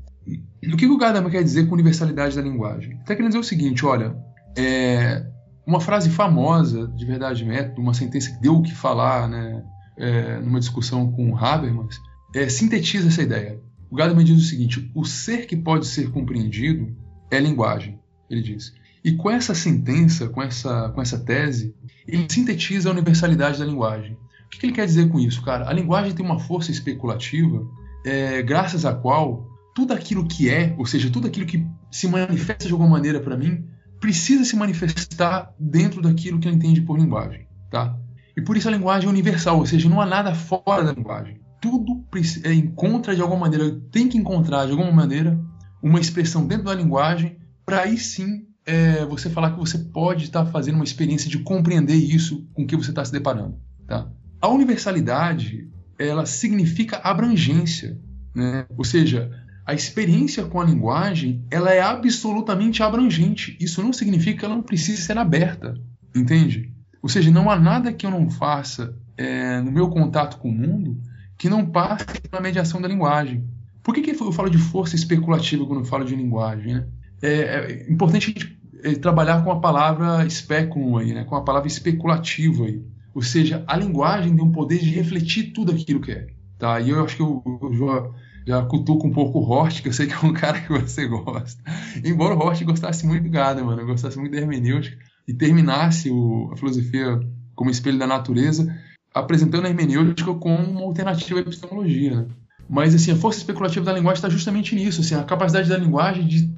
[0.71, 2.97] O que o Gadamer quer dizer com universalidade da linguagem?
[2.99, 4.15] Está querendo dizer o seguinte, olha,
[4.55, 5.25] é,
[5.69, 9.63] uma frase famosa de verdade método, uma sentença que deu o que falar né,
[9.95, 12.01] é, numa discussão com Habermas,
[12.33, 13.61] é, sintetiza essa ideia.
[13.87, 16.91] O Gadamer diz o seguinte, o ser que pode ser compreendido
[17.29, 18.73] é linguagem, ele diz.
[19.03, 21.75] E com essa sentença, com essa, com essa tese,
[22.07, 24.17] ele sintetiza a universalidade da linguagem.
[24.47, 25.69] O que ele quer dizer com isso, cara?
[25.69, 27.63] A linguagem tem uma força especulativa,
[28.03, 32.65] é, graças à qual tudo aquilo que é, ou seja, tudo aquilo que se manifesta
[32.65, 33.63] de alguma maneira para mim,
[33.99, 37.97] precisa se manifestar dentro daquilo que eu entendo por linguagem, tá?
[38.35, 41.41] E por isso a linguagem é universal, ou seja, não há nada fora da linguagem.
[41.61, 42.05] Tudo
[42.43, 45.39] é, encontra de alguma maneira, tem que encontrar de alguma maneira
[45.81, 50.45] uma expressão dentro da linguagem para aí sim é, você falar que você pode estar
[50.45, 54.09] tá fazendo uma experiência de compreender isso com que você está se deparando, tá?
[54.41, 57.99] A universalidade, ela significa abrangência,
[58.33, 58.65] né?
[58.77, 59.29] Ou seja,
[59.69, 63.55] a experiência com a linguagem, ela é absolutamente abrangente.
[63.59, 65.75] Isso não significa que ela não precise ser aberta,
[66.15, 66.73] entende?
[67.03, 70.51] Ou seja, não há nada que eu não faça é, no meu contato com o
[70.51, 70.99] mundo
[71.37, 73.47] que não passe pela mediação da linguagem.
[73.83, 76.73] Por que, que eu falo de força especulativa quando eu falo de linguagem?
[76.73, 76.87] Né?
[77.21, 81.25] É, é importante a gente é, trabalhar com a palavra speculum aí, né?
[81.25, 82.83] com a palavra especulativo aí.
[83.13, 86.25] Ou seja, a linguagem tem o poder de refletir tudo aquilo que é.
[86.57, 86.81] Tá?
[86.81, 88.13] E eu acho que eu, eu
[88.49, 91.05] já cutuco um pouco o Hort, que eu sei que é um cara que você
[91.05, 91.61] gosta.
[92.03, 96.49] Embora o Hort gostasse muito do Gada, mano, gostasse muito da hermenêutica e terminasse o,
[96.51, 97.19] a filosofia
[97.53, 98.75] como espelho da natureza,
[99.13, 102.15] apresentando a hermenêutica como uma alternativa à epistemologia.
[102.15, 102.25] Né?
[102.67, 106.25] Mas assim, a força especulativa da linguagem está justamente nisso, assim, a capacidade da linguagem
[106.25, 106.49] de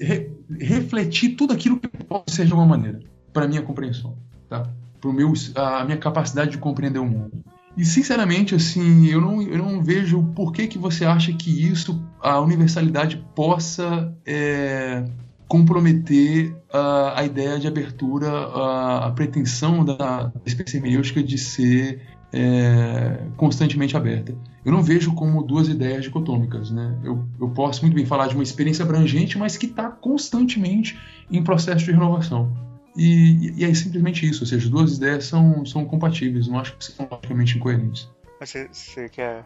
[0.00, 3.00] re refletir tudo aquilo que pode ser de alguma maneira,
[3.32, 4.16] para minha compreensão,
[4.48, 4.68] tá?
[5.00, 7.32] Para minha capacidade de compreender o mundo.
[7.76, 12.00] E sinceramente, assim, eu não, eu não vejo por que, que você acha que isso,
[12.20, 15.04] a universalidade, possa é,
[15.48, 22.00] comprometer a ideia de abertura, a pretensão da espécie hermenêutica de ser
[22.32, 24.34] é, constantemente aberta.
[24.64, 26.70] Eu não vejo como duas ideias dicotômicas.
[26.70, 26.98] Né?
[27.04, 30.98] Eu, eu posso muito bem falar de uma experiência abrangente, mas que está constantemente
[31.30, 32.52] em processo de renovação.
[32.96, 36.76] E, e, é simplesmente isso, ou seja, as duas ideias são, são compatíveis, não acho
[36.76, 38.08] que são logicamente incoerentes.
[38.38, 39.44] Mas você, você quer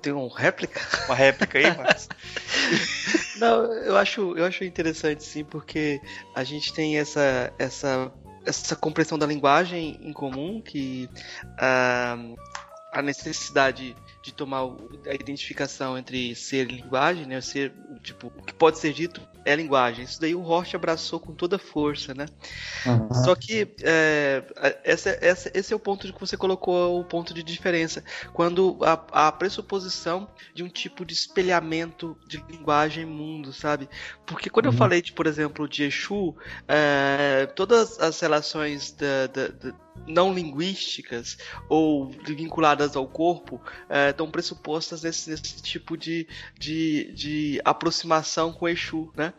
[0.00, 0.80] tem uma réplica?
[1.06, 2.08] Uma réplica aí, mas...
[3.38, 6.00] Não, eu acho, eu acho interessante sim, porque
[6.34, 8.12] a gente tem essa, essa,
[8.44, 11.08] essa compreensão da linguagem em comum, que
[11.44, 12.36] uh,
[12.92, 14.62] a necessidade de tomar
[15.06, 17.40] a identificação entre ser e linguagem, né?
[17.40, 20.04] Ser, tipo, o que pode ser dito é linguagem.
[20.04, 22.26] Isso daí o Roche abraçou com toda força, né?
[22.84, 23.24] Uhum.
[23.24, 24.44] Só que é,
[24.84, 28.04] essa, essa, esse é o ponto que você colocou, o ponto de diferença.
[28.32, 33.88] Quando a, a pressuposição de um tipo de espelhamento de linguagem mundo, sabe?
[34.26, 34.72] Porque quando uhum.
[34.72, 36.36] eu falei, de, por exemplo, de Exu,
[36.68, 44.30] é, todas as relações da, da, da não linguísticas ou vinculadas ao corpo é, estão
[44.30, 46.26] pressupostas nesse, nesse tipo de,
[46.58, 49.32] de, de, aproximação com Exu, né?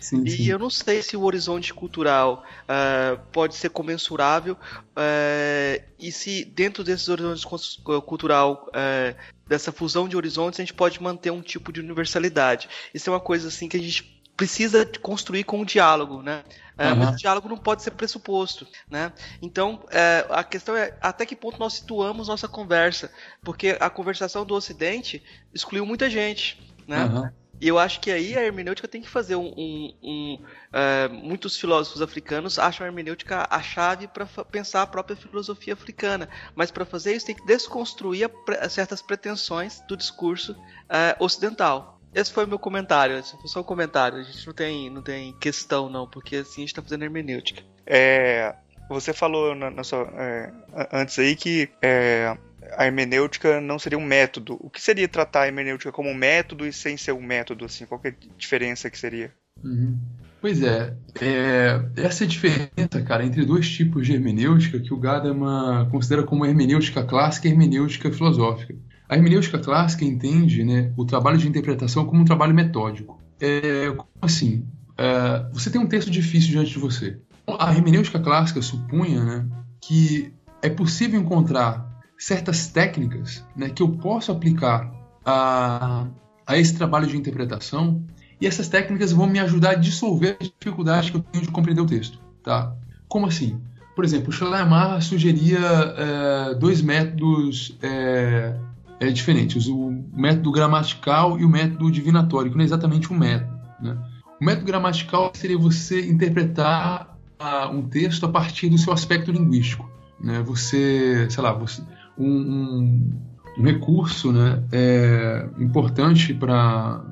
[0.00, 0.46] Sim, e sim.
[0.48, 4.56] eu não sei se o horizonte cultural é, pode ser comensurável
[4.96, 9.14] é, e se dentro desses horizontes cultural é,
[9.46, 12.68] dessa fusão de horizontes a gente pode manter um tipo de universalidade.
[12.92, 16.44] Isso é uma coisa assim que a gente precisa construir com o diálogo, né?
[16.78, 16.96] É, uhum.
[16.96, 19.12] Mas o diálogo não pode ser pressuposto, né?
[19.42, 23.10] Então, é, a questão é até que ponto nós situamos nossa conversa,
[23.42, 25.20] porque a conversação do Ocidente
[25.52, 27.04] excluiu muita gente, né?
[27.04, 27.28] Uhum.
[27.60, 29.52] E eu acho que aí a hermenêutica tem que fazer um.
[29.56, 30.38] um, um
[30.72, 36.28] é, muitos filósofos africanos acham a hermenêutica a chave para pensar a própria filosofia africana.
[36.54, 38.30] Mas para fazer isso tem que desconstruir
[38.70, 40.56] certas pretensões do discurso
[40.88, 41.97] é, ocidental.
[42.14, 43.16] Esse foi o meu comentário.
[43.16, 44.18] Esse foi só um comentário.
[44.18, 47.62] A gente não tem, não tem questão, não, porque assim a gente tá fazendo hermenêutica.
[47.86, 48.54] É.
[48.88, 50.50] Você falou na, na sua, é,
[50.92, 52.34] antes aí que é,
[52.76, 54.56] a hermenêutica não seria um método.
[54.60, 57.66] O que seria tratar a hermenêutica como um método e sem ser um método?
[57.66, 57.84] Assim?
[57.84, 59.32] Qual é a diferença que seria?
[59.62, 59.98] Uhum.
[60.40, 64.96] Pois é, é, essa é a diferença, cara, entre dois tipos de hermenêutica que o
[64.96, 68.74] Gadamer considera como hermenêutica clássica e hermenêutica filosófica.
[69.08, 73.18] A hermenêutica clássica entende né, o trabalho de interpretação como um trabalho metódico.
[73.40, 74.66] É, como assim?
[74.96, 77.18] É, você tem um texto difícil diante de você.
[77.58, 79.48] A hermenêutica clássica supunha né,
[79.80, 84.92] que é possível encontrar certas técnicas né, que eu posso aplicar
[85.24, 86.06] a,
[86.46, 88.04] a esse trabalho de interpretação
[88.40, 91.80] e essas técnicas vão me ajudar a dissolver as dificuldades que eu tenho de compreender
[91.80, 92.18] o texto.
[92.42, 92.74] Tá?
[93.08, 93.60] Como assim?
[93.96, 98.54] Por exemplo, o Schleiermacher sugeria é, dois métodos é,
[99.00, 99.66] é, diferentes.
[99.66, 103.58] O método gramatical e o método divinatório, que não é exatamente um método.
[103.80, 103.96] Né?
[104.40, 109.88] O método gramatical seria você interpretar uh, um texto a partir do seu aspecto linguístico.
[110.20, 110.42] Né?
[110.42, 111.82] Você, sei lá, você,
[112.16, 113.10] um, um,
[113.58, 117.04] um recurso né, é, importante para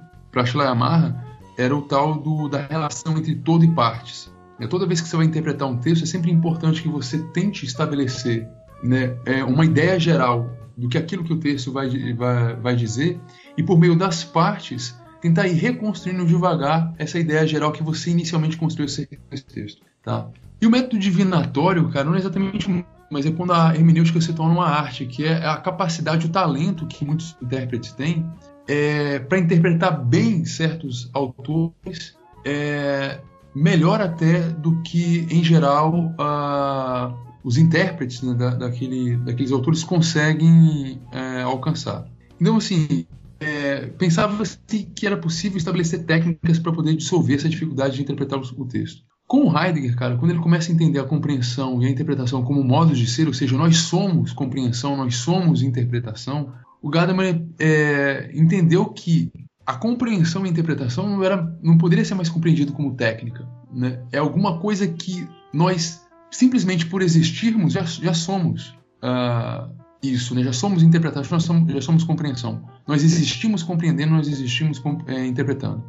[0.45, 1.15] Schleiermacher
[1.57, 4.33] era o tal do, da relação entre todo e partes.
[4.59, 4.67] Né?
[4.67, 8.49] Toda vez que você vai interpretar um texto, é sempre importante que você tente estabelecer
[8.83, 13.21] né, é, uma ideia geral do que aquilo que o texto vai, vai, vai dizer
[13.57, 18.57] e por meio das partes tentar ir reconstruindo devagar essa ideia geral que você inicialmente
[18.57, 19.07] construiu esse
[19.47, 20.29] texto, tá?
[20.61, 22.69] E o método divinatório, cara, não é exatamente
[23.11, 26.87] mas é quando a hermenêutica se torna uma arte, que é a capacidade, o talento
[26.87, 28.29] que muitos intérpretes têm
[28.69, 33.21] é, para interpretar bem certos autores, é,
[33.55, 36.13] melhor até do que, em geral,
[37.47, 42.05] os intérpretes né, da, daquele, daqueles autores conseguem é, alcançar.
[42.41, 43.07] Então, assim,
[43.39, 44.59] é, pensava-se
[44.93, 49.03] que era possível estabelecer técnicas para poder dissolver essa dificuldade de interpretar o texto.
[49.29, 52.65] Com o Heidegger, cara, quando ele começa a entender a compreensão e a interpretação como
[52.65, 58.87] modo de ser, ou seja, nós somos compreensão, nós somos interpretação, o Gadamer é, entendeu
[58.87, 59.31] que
[59.65, 63.49] a compreensão e a interpretação não, era, não poderia ser mais compreendido como técnica.
[63.73, 64.01] Né?
[64.11, 69.71] É alguma coisa que nós, simplesmente por existirmos, já, já somos uh,
[70.03, 70.43] isso, né?
[70.43, 72.63] já somos interpretação, nós somos, já somos compreensão.
[72.87, 75.83] Nós existimos compreendendo, nós existimos é, interpretando.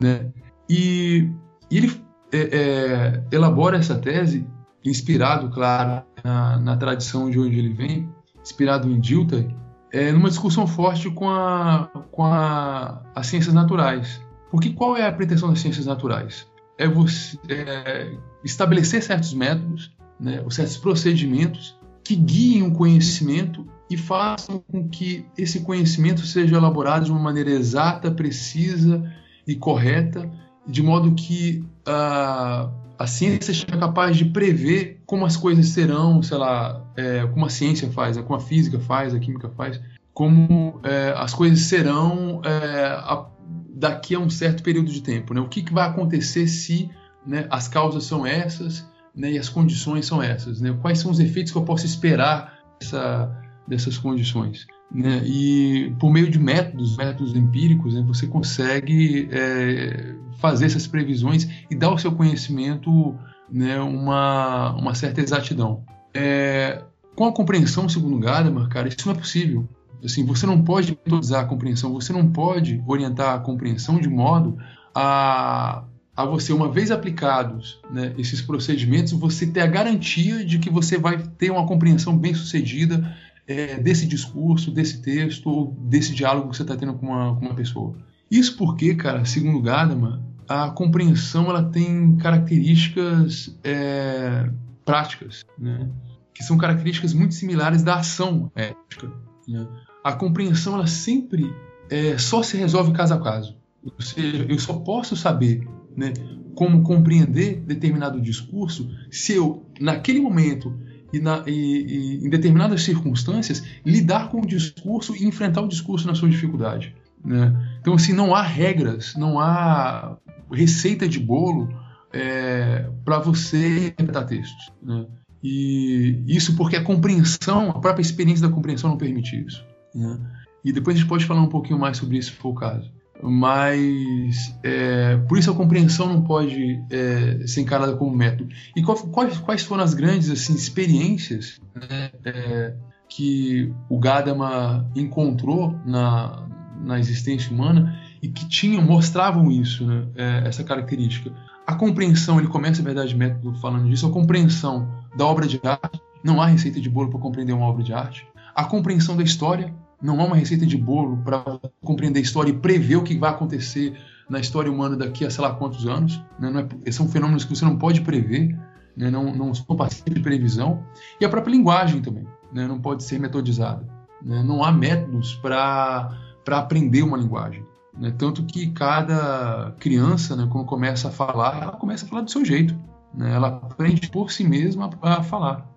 [0.00, 0.30] Né?
[0.68, 1.28] E,
[1.70, 2.02] e ele
[2.32, 4.46] é, é, elabora essa tese,
[4.84, 8.08] inspirado, claro, na, na, tradição de onde ele vem,
[8.42, 9.54] inspirado em Dilthey,
[9.92, 14.20] é, numa discussão forte com, a, com a, as ciências naturais.
[14.50, 16.46] Porque qual é a pretensão das ciências naturais?
[16.78, 18.12] É você é,
[18.44, 25.60] estabelecer certos métodos, né, certos procedimentos que guiem o conhecimento e façam com que esse
[25.60, 29.02] conhecimento seja elaborado de uma maneira exata, precisa
[29.46, 30.30] e correta,
[30.66, 36.38] de modo que a, a ciência seja capaz de prever como as coisas serão, sei
[36.38, 39.80] lá, é, como a ciência faz, como a física faz, a química faz,
[40.14, 43.26] como é, as coisas serão é, a,
[43.74, 45.34] daqui a um certo período de tempo.
[45.34, 45.40] Né?
[45.40, 46.90] O que, que vai acontecer se
[47.26, 50.60] né, as causas são essas né, e as condições são essas?
[50.60, 50.76] Né?
[50.80, 53.30] Quais são os efeitos que eu posso esperar dessa,
[53.66, 54.66] dessas condições?
[54.90, 55.22] Né?
[55.24, 61.74] E por meio de métodos, métodos empíricos, né, você consegue é, fazer essas previsões e
[61.74, 63.16] dar ao seu conhecimento
[63.50, 65.84] né, uma, uma certa exatidão.
[66.14, 66.82] É,
[67.14, 69.68] com a compreensão, segundo Gadamer, cara, isso não é possível.
[70.04, 74.58] Assim, você não pode metodizar a compreensão, você não pode orientar a compreensão de modo
[74.94, 75.84] a,
[76.22, 80.98] a você, uma vez aplicados né, esses procedimentos, você ter a garantia de que você
[80.98, 86.56] vai ter uma compreensão bem sucedida é, desse discurso, desse texto ou desse diálogo que
[86.56, 87.96] você está tendo com uma, com uma pessoa.
[88.30, 94.48] Isso porque, cara, segundo Gadamer, a compreensão ela tem características é,
[94.84, 95.88] práticas, né?
[96.34, 99.10] que são características muito similares da ação ética.
[99.46, 99.66] Né?
[100.02, 101.54] A compreensão ela sempre
[101.90, 103.56] é, só se resolve caso a caso.
[103.84, 106.12] Ou seja, eu só posso saber né,
[106.54, 110.74] como compreender determinado discurso se eu, naquele momento,
[111.12, 116.06] e, na, e, e, em determinadas circunstâncias, lidar com o discurso e enfrentar o discurso
[116.06, 116.94] na sua dificuldade.
[117.22, 117.76] Né?
[117.80, 120.16] Então, assim, não há regras, não há
[120.50, 121.68] receita de bolo
[122.12, 124.72] é, para você interpretar textos.
[124.82, 125.06] Né?
[125.42, 129.64] E isso porque a compreensão, a própria experiência da compreensão não permite isso.
[129.94, 130.18] Né?
[130.64, 132.90] E depois a gente pode falar um pouquinho mais sobre isso se for o caso
[133.22, 138.52] mas é, por isso a compreensão não pode é, ser encarada como método.
[138.74, 142.74] E quais, quais foram as grandes assim, experiências né, é,
[143.08, 146.48] que o Gadamer encontrou na,
[146.82, 151.32] na existência humana e que tinham, mostravam isso, né, é, essa característica?
[151.64, 156.00] A compreensão, ele começa, a verdade, método falando disso, a compreensão da obra de arte,
[156.24, 158.26] não há receita de bolo para compreender uma obra de arte.
[158.54, 162.58] A compreensão da história, não há uma receita de bolo para compreender a história e
[162.58, 163.96] prever o que vai acontecer
[164.28, 166.22] na história humana daqui a sei lá quantos anos.
[166.38, 166.68] Né?
[166.84, 168.58] É, são fenômenos que você não pode prever,
[168.96, 169.10] né?
[169.10, 170.82] não, não são passíveis de previsão.
[171.20, 172.66] E a própria linguagem também né?
[172.66, 173.86] não pode ser metodizada.
[174.20, 174.42] Né?
[174.42, 176.10] Não há métodos para
[176.48, 177.64] aprender uma linguagem.
[177.96, 178.12] Né?
[178.16, 182.44] Tanto que cada criança, né, quando começa a falar, ela começa a falar do seu
[182.44, 182.74] jeito.
[183.20, 185.70] Ela aprende por si mesma a falar.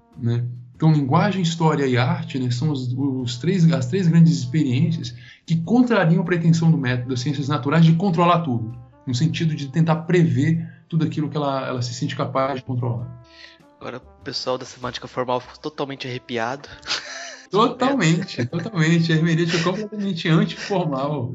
[0.76, 5.16] Então, linguagem, história e arte né, são os, os, três, as três grandes experiências
[5.46, 9.68] que contrariam a pretensão do método das ciências naturais de controlar tudo, no sentido de
[9.70, 13.24] tentar prever tudo aquilo que ela, ela se sente capaz de controlar.
[13.80, 16.68] Agora o pessoal da semântica formal ficou totalmente arrepiado.
[17.52, 19.14] Totalmente, totalmente.
[19.14, 21.32] A hermenêutica é completamente antiformal.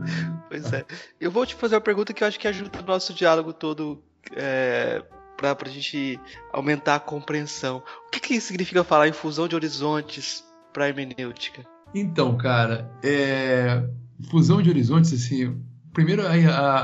[0.49, 0.85] Pois é.
[1.19, 4.03] Eu vou te fazer uma pergunta que eu acho que ajuda o nosso diálogo todo
[4.37, 5.03] é,
[5.41, 6.19] para a gente
[6.53, 7.83] aumentar a compreensão.
[8.07, 11.65] O que, que significa falar em fusão de horizontes para hermenêutica?
[11.95, 13.83] Então, cara, é...
[14.31, 15.61] fusão de horizontes, assim,
[15.93, 16.81] primeiro a, a,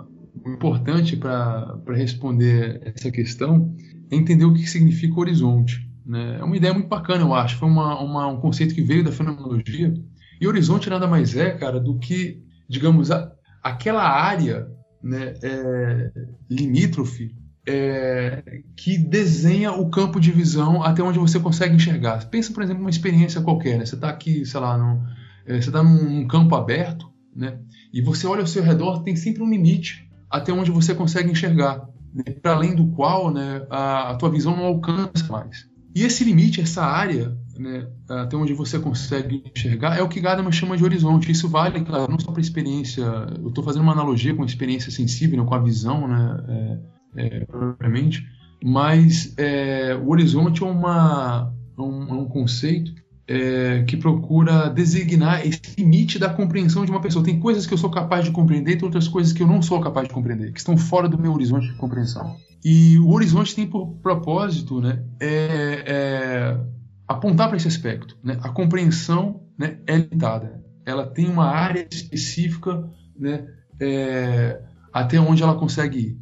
[0.00, 0.04] a
[0.46, 3.74] importante para responder essa questão
[4.10, 5.88] é entender o que significa horizonte.
[6.04, 6.38] Né?
[6.40, 7.56] É uma ideia muito bacana, eu acho.
[7.56, 9.94] Foi uma, uma, um conceito que veio da fenomenologia.
[10.40, 13.30] E horizonte nada mais é, cara, do que, digamos, a,
[13.62, 14.66] aquela área
[15.02, 16.12] né, é,
[16.50, 17.34] limítrofe
[17.66, 22.24] é, que desenha o campo de visão até onde você consegue enxergar.
[22.26, 23.78] Pensa, por exemplo, uma experiência qualquer.
[23.78, 23.86] Né?
[23.86, 25.02] Você está aqui, sei lá, num,
[25.46, 27.58] é, você está num, campo aberto, né?
[27.92, 31.88] e você olha ao seu redor, tem sempre um limite até onde você consegue enxergar,
[32.14, 32.22] né?
[32.40, 35.68] para além do qual né, a, a tua visão não alcança mais.
[35.94, 40.52] E esse limite, essa área, né, até onde você consegue enxergar, é o que Gadamer
[40.52, 41.32] chama de horizonte.
[41.32, 43.02] Isso vale, claro, não só para experiência.
[43.02, 46.80] Eu estou fazendo uma analogia com a experiência sensível, né, com a visão, né,
[47.16, 48.26] é, propriamente,
[48.62, 52.92] mas é, o horizonte é, uma, é um, é um conceito
[53.26, 57.24] é, que procura designar esse limite da compreensão de uma pessoa.
[57.24, 59.80] Tem coisas que eu sou capaz de compreender e outras coisas que eu não sou
[59.80, 62.36] capaz de compreender, que estão fora do meu horizonte de compreensão.
[62.64, 66.60] E o horizonte tem por propósito né, é, é
[67.06, 68.18] apontar para esse aspecto.
[68.22, 68.38] Né?
[68.42, 70.60] A compreensão né, é limitada.
[70.84, 72.84] Ela tem uma área específica
[73.16, 73.46] né,
[73.80, 74.60] é,
[74.92, 76.18] até onde ela consegue ir.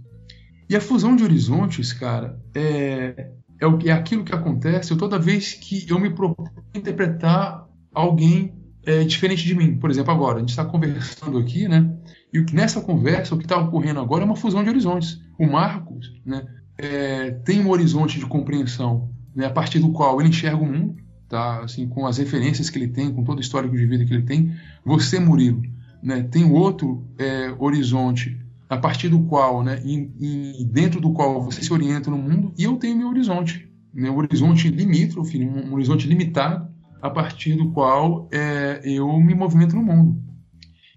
[0.69, 5.87] E a fusão de horizontes, cara, é, é, é aquilo que acontece toda vez que
[5.89, 8.55] eu me proponho interpretar alguém
[8.85, 9.77] é, diferente de mim.
[9.77, 11.91] Por exemplo, agora, a gente está conversando aqui, né?
[12.33, 15.21] E nessa conversa, o que está ocorrendo agora é uma fusão de horizontes.
[15.39, 16.47] O Marcos né,
[16.77, 20.97] é, tem um horizonte de compreensão né, a partir do qual ele enxerga o mundo,
[21.29, 21.65] tá?
[21.65, 24.25] assim, com as referências que ele tem, com todo o histórico de vida que ele
[24.25, 24.55] tem.
[24.85, 25.63] Você, Murilo,
[26.03, 28.39] né, tem outro é, horizonte
[28.69, 32.65] a partir do qual, né, e, dentro do qual você se orienta no mundo, e
[32.65, 36.69] eu tenho meu horizonte, né, um horizonte limítrofe, um, um horizonte limitado,
[37.01, 40.21] a partir do qual é, eu me movimento no mundo.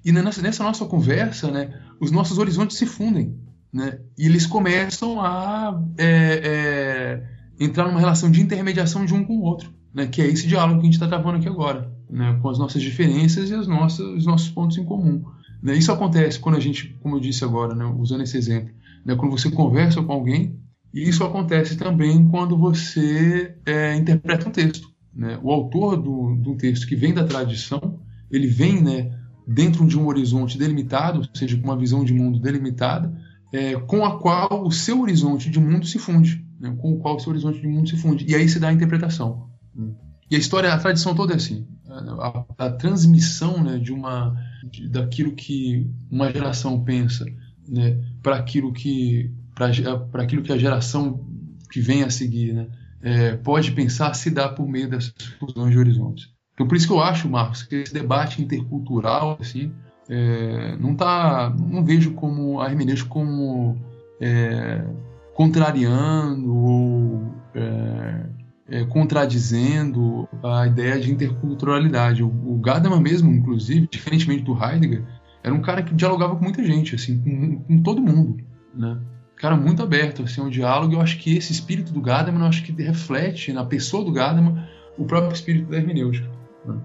[0.04, 3.40] E nessa, nessa, nossa conversa, né, os nossos horizontes se fundem,
[3.72, 9.38] né, e eles começam a é, é, entrar numa relação de intermediação de um com
[9.38, 12.38] o outro, né, que é esse diálogo que a gente está travando aqui agora, né,
[12.42, 15.24] com as nossas diferenças e as nossas, os nossos pontos em comum.
[15.62, 15.78] Né?
[15.78, 18.74] Isso acontece quando a gente, como eu disse agora, né, usando esse exemplo,
[19.05, 20.59] né, quando você conversa com alguém,
[20.93, 24.89] e isso acontece também quando você é, interpreta um texto.
[25.14, 25.39] Né?
[25.41, 27.99] O autor do, do texto que vem da tradição,
[28.30, 32.39] ele vem né, dentro de um horizonte delimitado, ou seja, com uma visão de mundo
[32.39, 33.14] delimitada,
[33.53, 37.16] é, com a qual o seu horizonte de mundo se funde, né, com o qual
[37.16, 38.26] o seu horizonte de mundo se funde.
[38.28, 39.49] E aí se dá a interpretação.
[40.30, 41.68] E a história, a tradição toda é assim.
[42.20, 44.36] A, a, transmissão né, de uma
[44.72, 47.26] de, daquilo que uma geração pensa
[47.68, 51.26] né, para aquilo que para aquilo que a geração
[51.70, 52.68] que vem a seguir né,
[53.02, 56.30] é, pode pensar se dá por meio dessas fusões de horizontes.
[56.54, 59.72] Então por isso que eu acho, Marcos, que esse debate intercultural assim
[60.10, 63.78] é, não tá não vejo como a hermenêutica como
[64.20, 64.84] é,
[65.34, 67.36] contrariando ou
[68.72, 72.24] é, contradizendo a ideia de interculturalidade.
[72.24, 75.04] O, o Gadamer mesmo, inclusive, diferentemente do Heidegger,
[75.44, 78.42] era um cara que dialogava com muita gente, assim, com, com todo mundo,
[78.74, 78.98] né?
[79.36, 80.94] Cara muito aberto, assim, ao diálogo.
[80.94, 84.70] Eu acho que esse espírito do Gadamer, eu acho que reflete na pessoa do Gadamer
[84.98, 86.30] o próprio espírito da hermenêutica.
[86.64, 86.80] Né?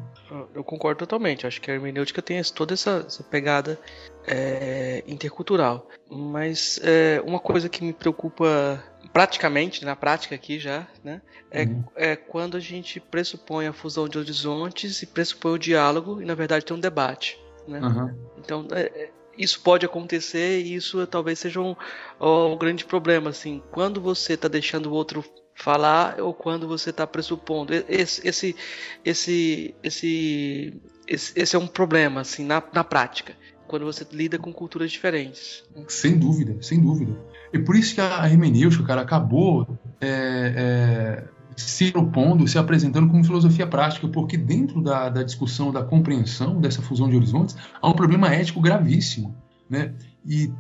[0.55, 1.47] Eu concordo totalmente.
[1.47, 3.79] Acho que a hermenêutica tem toda essa, essa pegada
[4.27, 5.87] é, intercultural.
[6.11, 8.83] Mas é, uma coisa que me preocupa
[9.17, 11.23] praticamente, na prática aqui já, né?
[11.51, 11.85] É, uhum.
[11.97, 16.35] é quando a gente pressupõe a fusão de horizontes e pressupõe o diálogo e na
[16.35, 17.81] verdade tem um debate, né?
[17.81, 18.15] Uhum.
[18.37, 21.75] Então é, é, isso pode acontecer e isso talvez seja um,
[22.21, 27.07] um grande problema, assim, quando você está deixando o outro falar ou quando você está
[27.07, 28.55] pressupondo esse esse,
[29.03, 30.77] esse esse
[31.09, 33.35] esse esse é um problema assim na, na prática
[33.67, 35.65] quando você lida com culturas diferentes.
[35.89, 37.19] Sem dúvida, sem dúvida.
[37.53, 40.09] E por isso que a hermenêutica, cara, acabou é,
[40.57, 41.25] é,
[41.57, 46.83] se propondo, se apresentando como filosofia prática, porque dentro da, da, discussão, da compreensão dessa
[46.83, 49.35] fusão de horizontes, há um problema ético gravíssimo,
[49.69, 49.93] né?
[50.25, 50.53] E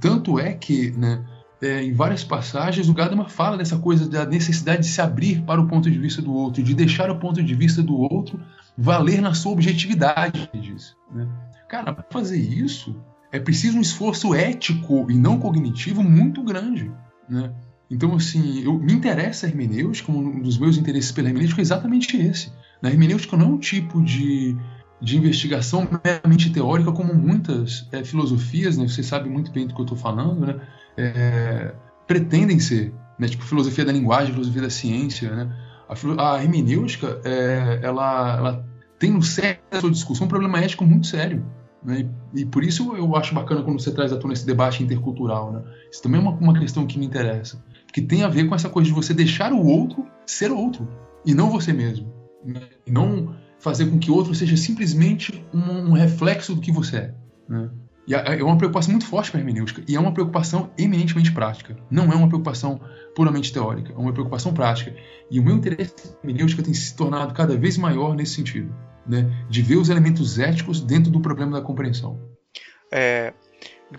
[0.00, 1.24] tanto é que, né,
[1.62, 5.60] é, em várias passagens, o Gadamer fala dessa coisa da necessidade de se abrir para
[5.60, 8.40] o ponto de vista do outro, de deixar o ponto de vista do outro
[8.76, 10.96] valer na sua objetividade, diz.
[11.12, 11.28] Né?
[11.68, 12.96] Cara, para fazer isso,
[13.30, 16.90] é preciso um esforço ético e não cognitivo muito grande,
[17.28, 17.52] né?
[17.90, 22.16] Então, assim, eu, me interessa a hermenêutica, um dos meus interesses pela hermenêutica é exatamente
[22.16, 22.52] esse.
[22.82, 24.54] Na hermenêutica não é um tipo de,
[25.00, 28.86] de investigação meramente teórica como muitas é, filosofias, né?
[28.86, 30.60] Você sabe muito bem do que eu estou falando, né?
[30.98, 31.74] É,
[32.06, 33.26] pretendem ser, né?
[33.26, 35.56] Tipo filosofia da linguagem, filosofia da ciência, né?
[35.88, 38.68] A, a hermenêutica, é, ela, ela
[38.98, 41.42] tem no centro da sua discussão um problema ético muito sério,
[41.88, 42.06] Né?
[42.34, 45.50] E, e, por isso eu acho bacana quando você traz à tona esse debate intercultural.
[45.50, 45.62] Né?
[45.90, 47.64] Isso também é uma, uma questão que me interessa.
[47.90, 50.86] Que tem a ver com essa coisa de você deixar o outro ser outro
[51.24, 52.12] e não você mesmo.
[52.44, 52.60] Né?
[52.86, 56.96] E não fazer com que o outro seja simplesmente um, um reflexo do que você
[56.96, 57.14] é.
[57.48, 57.70] Né?
[58.06, 61.76] E é uma preocupação muito forte para a hermenêutica e é uma preocupação eminentemente prática.
[61.90, 62.80] Não é uma preocupação
[63.14, 64.94] puramente teórica, é uma preocupação prática.
[65.30, 68.74] E o meu interesse em hermenêutica tem se tornado cada vez maior nesse sentido,
[69.08, 69.46] né?
[69.48, 72.20] de ver os elementos éticos dentro do problema da compreensão.
[72.92, 73.32] É,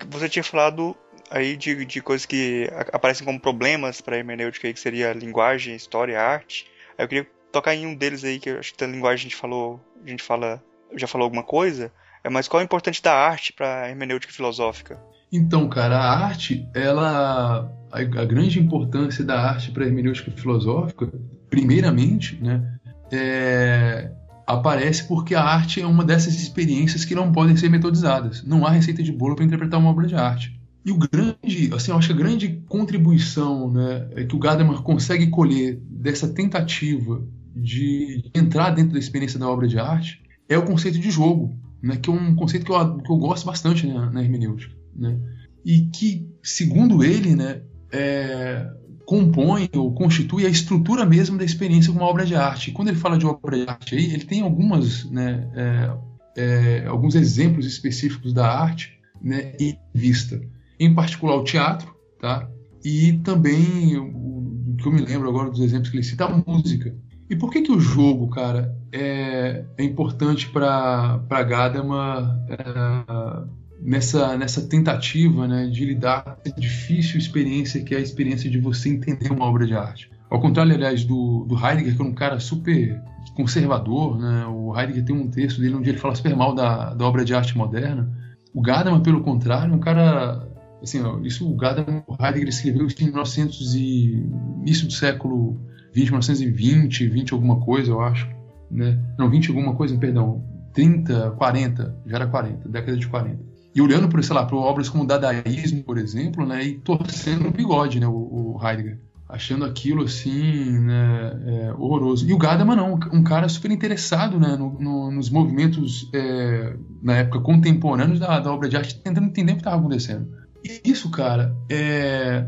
[0.10, 0.96] você tinha falado
[1.30, 6.20] aí de, de coisas que aparecem como problemas para a hermenêutica, que seria linguagem, história,
[6.20, 6.66] arte.
[6.98, 9.30] Aí eu queria tocar em um deles aí, que eu acho que da linguagem a
[9.30, 10.64] gente falou, a gente fala,
[10.96, 11.92] já falou alguma coisa,
[12.24, 15.00] é, mas qual é o importante da arte para a hermenêutica filosófica?
[15.32, 17.72] Então, cara, a arte, ela.
[17.92, 21.12] A, a grande importância da arte para a hermenêutica filosófica,
[21.50, 22.78] primeiramente, né,
[23.12, 24.12] é,
[24.58, 28.44] aparece porque a arte é uma dessas experiências que não podem ser metodizadas.
[28.44, 30.60] Não há receita de bolo para interpretar uma obra de arte.
[30.86, 34.82] E o grande, assim, eu acho que a grande contribuição né, é que o Gadamer
[34.82, 37.24] consegue colher dessa tentativa
[37.56, 41.98] de entrar dentro da experiência da obra de arte é o conceito de jogo né,
[41.98, 45.18] que é um conceito que eu, que eu gosto bastante né, na hermenêutica, né,
[45.66, 48.70] e que, segundo ele, né, é,
[49.10, 52.72] compõe ou constitui a estrutura mesmo da experiência com uma obra de arte.
[52.72, 55.98] Quando ele fala de obra de arte, aí, ele tem algumas, né, é,
[56.38, 60.40] é, alguns exemplos específicos da arte né, em vista,
[60.80, 61.92] em particular o teatro,
[62.22, 62.48] tá?
[62.86, 66.96] e também o que eu me lembro agora dos exemplos que ele cita, a música.
[67.28, 74.38] E por que que o jogo, cara, é, é importante para para Gadama é, nessa
[74.38, 78.90] nessa tentativa, né, de lidar com essa difícil experiência que é a experiência de você
[78.90, 80.12] entender uma obra de arte.
[80.30, 83.02] Ao contrário, aliás, do, do Heidegger, que é um cara super
[83.36, 84.46] conservador, né?
[84.46, 87.34] O Heidegger tem um texto dele onde ele fala super mal da, da obra de
[87.34, 88.12] arte moderna.
[88.54, 90.48] O Gadamer, pelo contrário, é um cara
[90.82, 94.26] assim, ó, isso o Gadamer, o Heidegger escreveu isso em 1900 e
[94.62, 95.60] início do século
[95.94, 98.30] 20, 1920, 20 alguma coisa, eu acho.
[98.70, 99.00] Né?
[99.18, 100.44] Não, 20 alguma coisa, perdão.
[100.74, 103.49] 30, 40, já era 40, década de 40.
[103.80, 107.48] E olhando por, sei lá, para obras como o Dadaísmo, por exemplo, né, e torcendo
[107.48, 109.00] o bigode, né, o, o Heidegger,
[109.30, 112.28] achando aquilo assim, né, é, horroroso.
[112.28, 117.20] E o Gadamer não, um cara super interessado né, no, no, nos movimentos é, na
[117.20, 120.28] época contemporâneos da, da, obra de arte, tentando entender o que estava acontecendo.
[120.62, 122.46] E isso, cara, é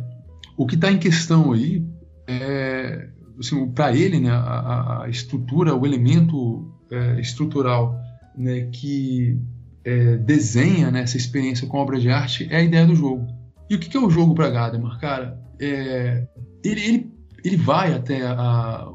[0.57, 1.82] o que está em questão aí
[2.27, 3.07] é
[3.39, 7.97] assim, para ele, né, a, a, estrutura, o elemento é, estrutural
[8.36, 9.39] né, que
[9.84, 13.27] é, desenha né, essa experiência com obra de arte é a ideia do jogo.
[13.69, 15.39] E o que, que é o jogo para Gadamer, cara?
[15.59, 16.27] É,
[16.63, 17.11] ele, ele,
[17.43, 18.88] ele vai até a,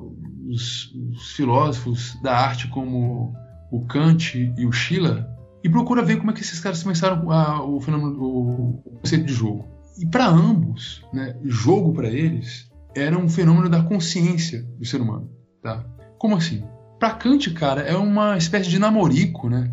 [0.46, 3.34] os, os, filósofos da arte como
[3.70, 5.26] o Kant e o Schiller
[5.64, 9.24] e procura ver como é que esses caras começaram a, o fenômeno, o, o conceito
[9.24, 9.66] de jogo.
[9.98, 15.30] E para ambos, né, jogo para eles era um fenômeno da consciência do ser humano,
[15.62, 15.84] tá?
[16.18, 16.64] Como assim?
[16.98, 19.70] Para Kant, cara, é uma espécie de namorico, né?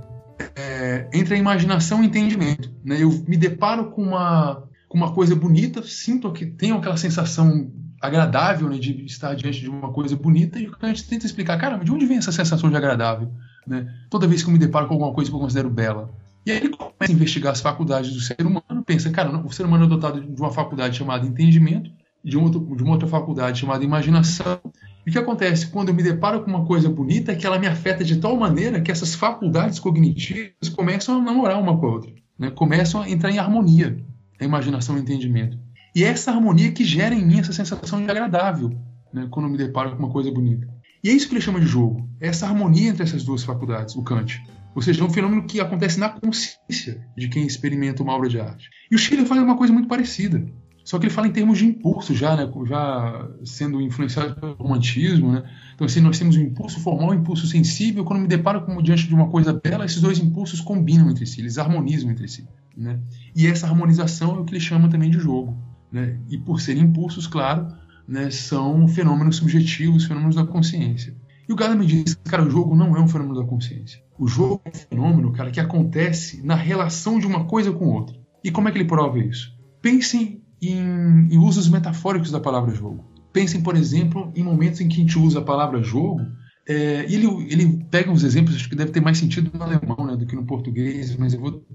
[0.55, 2.71] É, entre a imaginação e o entendimento.
[2.83, 3.01] Né?
[3.01, 7.71] Eu me deparo com uma, com uma coisa bonita, sinto que tenho aquela sensação
[8.01, 11.77] agradável né, de estar diante de uma coisa bonita e o Kant tenta explicar, cara,
[11.77, 13.31] de onde vem essa sensação de agradável?
[13.65, 13.87] Né?
[14.09, 16.13] Toda vez que eu me deparo com alguma coisa que eu considero bela.
[16.45, 19.65] E aí ele começa a investigar as faculdades do ser humano, pensa, cara, o ser
[19.65, 21.89] humano é dotado de uma faculdade chamada entendimento,
[22.23, 24.59] de, um outro, de uma outra faculdade chamada imaginação.
[25.05, 27.59] E o que acontece quando eu me deparo com uma coisa bonita é que ela
[27.59, 31.91] me afeta de tal maneira que essas faculdades cognitivas começam a namorar uma com a
[31.91, 32.51] outra, né?
[32.51, 33.97] começam a entrar em harmonia,
[34.39, 35.57] a imaginação e o entendimento.
[35.95, 38.71] E é essa harmonia que gera em mim essa sensação de agradável
[39.13, 39.27] né?
[39.29, 40.67] quando eu me deparo com uma coisa bonita.
[41.03, 43.95] E é isso que ele chama de jogo, é essa harmonia entre essas duas faculdades,
[43.95, 44.41] o Kant.
[44.73, 48.39] Ou seja, é um fenômeno que acontece na consciência de quem experimenta uma obra de
[48.39, 48.69] arte.
[48.89, 50.43] E o Schiller faz uma coisa muito parecida.
[50.83, 52.51] Só que ele fala em termos de impulso já, né?
[52.67, 55.43] Já sendo influenciado pelo romantismo, né?
[55.73, 58.03] Então, assim, nós temos o impulso formal o impulso sensível.
[58.03, 61.39] Quando me deparo com, diante de uma coisa bela, esses dois impulsos combinam entre si,
[61.39, 62.99] eles harmonizam entre si, né?
[63.35, 65.57] E essa harmonização é o que ele chama também de jogo,
[65.91, 66.19] né?
[66.29, 67.67] E por serem impulsos, claro,
[68.07, 71.15] né, são fenômenos subjetivos, fenômenos da consciência.
[71.47, 74.01] E o Gadamer me diz, cara, o jogo não é um fenômeno da consciência.
[74.17, 78.15] O jogo é um fenômeno, cara, que acontece na relação de uma coisa com outra.
[78.43, 79.53] E como é que ele prova isso?
[79.81, 83.03] Pensem em, em usos metafóricos da palavra jogo.
[83.31, 86.21] Pensem, por exemplo, em momentos em que a gente usa a palavra jogo
[86.67, 90.15] é, ele, ele pega uns exemplos, acho que deve ter mais sentido no alemão né,
[90.15, 91.65] do que no português, mas eu vou.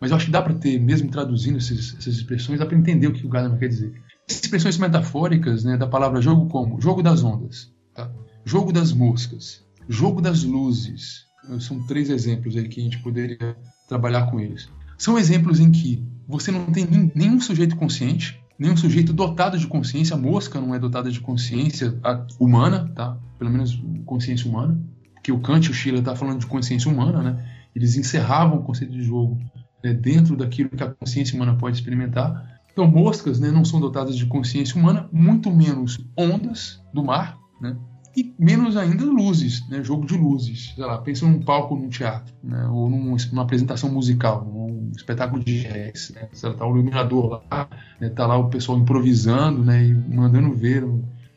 [0.00, 3.06] Mas eu acho que dá para ter, mesmo traduzindo esses, essas expressões, dá para entender
[3.06, 3.92] o que o Gadamer quer dizer.
[4.28, 8.10] Expressões metafóricas né, da palavra jogo, como jogo das ondas, tá?
[8.44, 11.24] jogo das moscas, jogo das luzes.
[11.60, 13.56] São três exemplos aí que a gente poderia
[13.88, 14.68] trabalhar com eles.
[14.98, 20.14] São exemplos em que você não tem nenhum sujeito consciente, nenhum sujeito dotado de consciência.
[20.14, 21.98] A mosca não é dotada de consciência
[22.38, 23.16] humana, tá?
[23.38, 24.80] Pelo menos consciência humana.
[25.14, 27.48] Porque o Kant e o Schiller tá falando de consciência humana, né?
[27.74, 29.38] Eles encerravam o conceito de jogo
[29.82, 32.60] né, dentro daquilo que a consciência humana pode experimentar.
[32.72, 37.76] Então, moscas né, não são dotadas de consciência humana, muito menos ondas do mar, né?
[38.16, 39.82] E menos ainda luzes, né?
[39.82, 40.72] jogo de luzes.
[40.74, 42.66] Sei lá, pensa num palco num teatro, né?
[42.68, 46.12] ou num, numa apresentação musical, num espetáculo de jazz.
[46.14, 46.28] Né?
[46.58, 47.68] Tá o iluminador lá,
[48.00, 48.08] né?
[48.10, 49.84] tá lá o pessoal improvisando né?
[49.84, 50.86] e mandando ver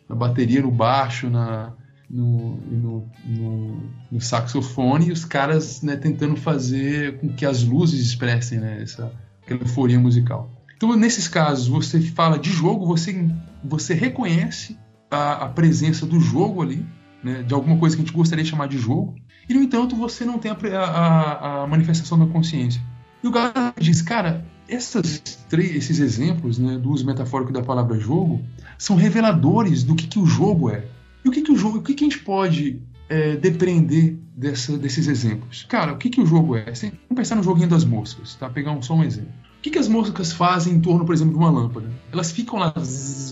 [0.09, 1.73] na bateria, no baixo, na,
[2.09, 3.77] no, no, no,
[4.11, 9.11] no saxofone, e os caras né, tentando fazer com que as luzes expressem né, essa
[9.45, 10.51] aquela euforia musical.
[10.75, 13.29] Então, nesses casos, você fala de jogo, você,
[13.63, 14.77] você reconhece
[15.15, 16.85] a, a presença do jogo ali,
[17.23, 19.15] né, de alguma coisa que a gente gostaria de chamar de jogo,
[19.47, 22.81] e no entanto você não tem a, a, a manifestação da consciência.
[23.23, 28.43] E o Gala diz, cara, essas esses exemplos né, do uso metafórico da palavra jogo
[28.77, 30.83] são reveladores do que, que o jogo é.
[31.23, 34.77] E o que, que o jogo, o que, que a gente pode é, depreender dessa,
[34.77, 35.65] desses exemplos?
[35.69, 36.65] Cara, o que, que o jogo é?
[36.65, 38.49] Vamos pensar no joguinho das moscas, tá?
[38.49, 41.39] Pegar um, só um exemplo que, que as moscas fazem em torno, por exemplo, de
[41.39, 41.89] uma lâmpada?
[42.11, 42.71] Elas ficam lá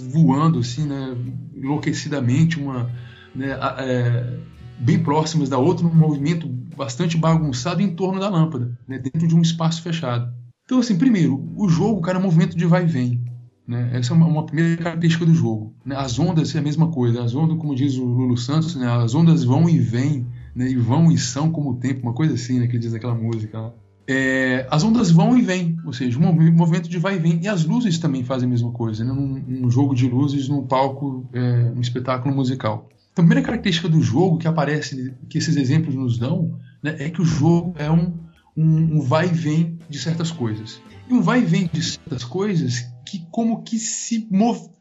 [0.10, 1.16] voando, assim, né,
[1.56, 2.90] enlouquecidamente, uma,
[3.36, 4.40] né, é,
[4.80, 9.36] bem próximas da outra, num movimento bastante bagunçado em torno da lâmpada, né, dentro de
[9.36, 10.34] um espaço fechado.
[10.66, 13.22] Então, assim, primeiro, o jogo, cara, é um movimento de vai e vem.
[13.68, 13.92] Né?
[13.94, 15.76] Essa é uma, uma, primeira característica do jogo.
[15.86, 15.96] Né?
[15.96, 17.24] As ondas é a mesma coisa.
[17.24, 18.88] As ondas, como diz o Lulu Santos, né?
[18.88, 20.26] as ondas vão e vêm,
[20.56, 20.68] né?
[20.68, 22.66] e vão e são como o tempo, uma coisa assim, né?
[22.66, 23.72] que ele diz aquela música
[24.08, 27.40] é, as ondas vão e vêm, ou seja, um movimento de vai e vem.
[27.42, 29.14] E as luzes também fazem a mesma coisa, né?
[29.14, 32.90] num, num jogo de luzes, num palco, é, num espetáculo musical.
[33.12, 37.10] Então, a primeira característica do jogo que aparece, que esses exemplos nos dão, né, é
[37.10, 38.14] que o jogo é um,
[38.58, 40.82] um, um vai e vem de certas coisas.
[41.08, 44.28] E um vai e vem de certas coisas que como que se,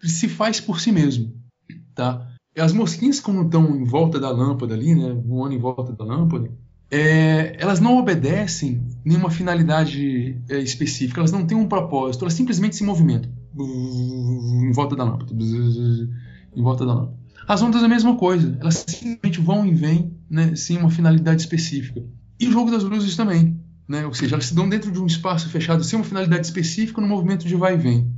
[0.03, 1.33] se faz por si mesmo.
[1.95, 2.27] Tá?
[2.59, 6.51] As mosquinhas, como estão em volta da lâmpada ali, né, voando em volta da lâmpada,
[6.93, 12.77] é, elas não obedecem nenhuma finalidade é, específica, elas não têm um propósito, elas simplesmente
[12.77, 17.19] se movimentam em volta da lâmpada, em volta da lâmpada.
[17.49, 21.41] As ondas é a mesma coisa, elas simplesmente vão e vêm né, sem uma finalidade
[21.41, 22.05] específica.
[22.39, 25.07] E o jogo das luzes também, né, ou seja, elas se dão dentro de um
[25.07, 28.13] espaço fechado sem uma finalidade específica no movimento de vai e vem.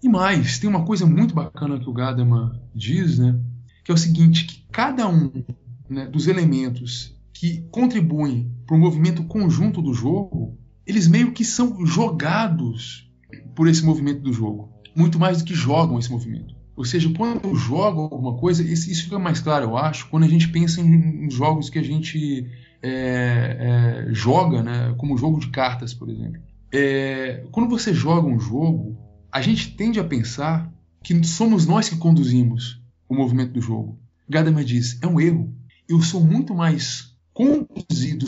[0.00, 3.36] E mais, tem uma coisa muito bacana que o Gadamer diz, né,
[3.84, 5.32] que é o seguinte, que cada um
[5.90, 11.86] né, dos elementos que contribuem para o movimento conjunto do jogo, eles meio que são
[11.86, 13.08] jogados
[13.54, 16.56] por esse movimento do jogo, muito mais do que jogam esse movimento.
[16.74, 20.48] Ou seja, quando jogo alguma coisa, isso fica mais claro, eu acho, quando a gente
[20.48, 22.44] pensa em, jogos que a gente
[22.82, 26.42] é, é, joga, né, como o jogo de cartas, por exemplo.
[26.74, 28.98] É, quando você joga um jogo,
[29.30, 30.72] a gente tende a pensar
[31.04, 33.96] que somos nós que conduzimos o movimento do jogo.
[34.28, 35.54] Gadamer diz, é um erro.
[35.88, 38.26] Eu sou muito mais conduzido,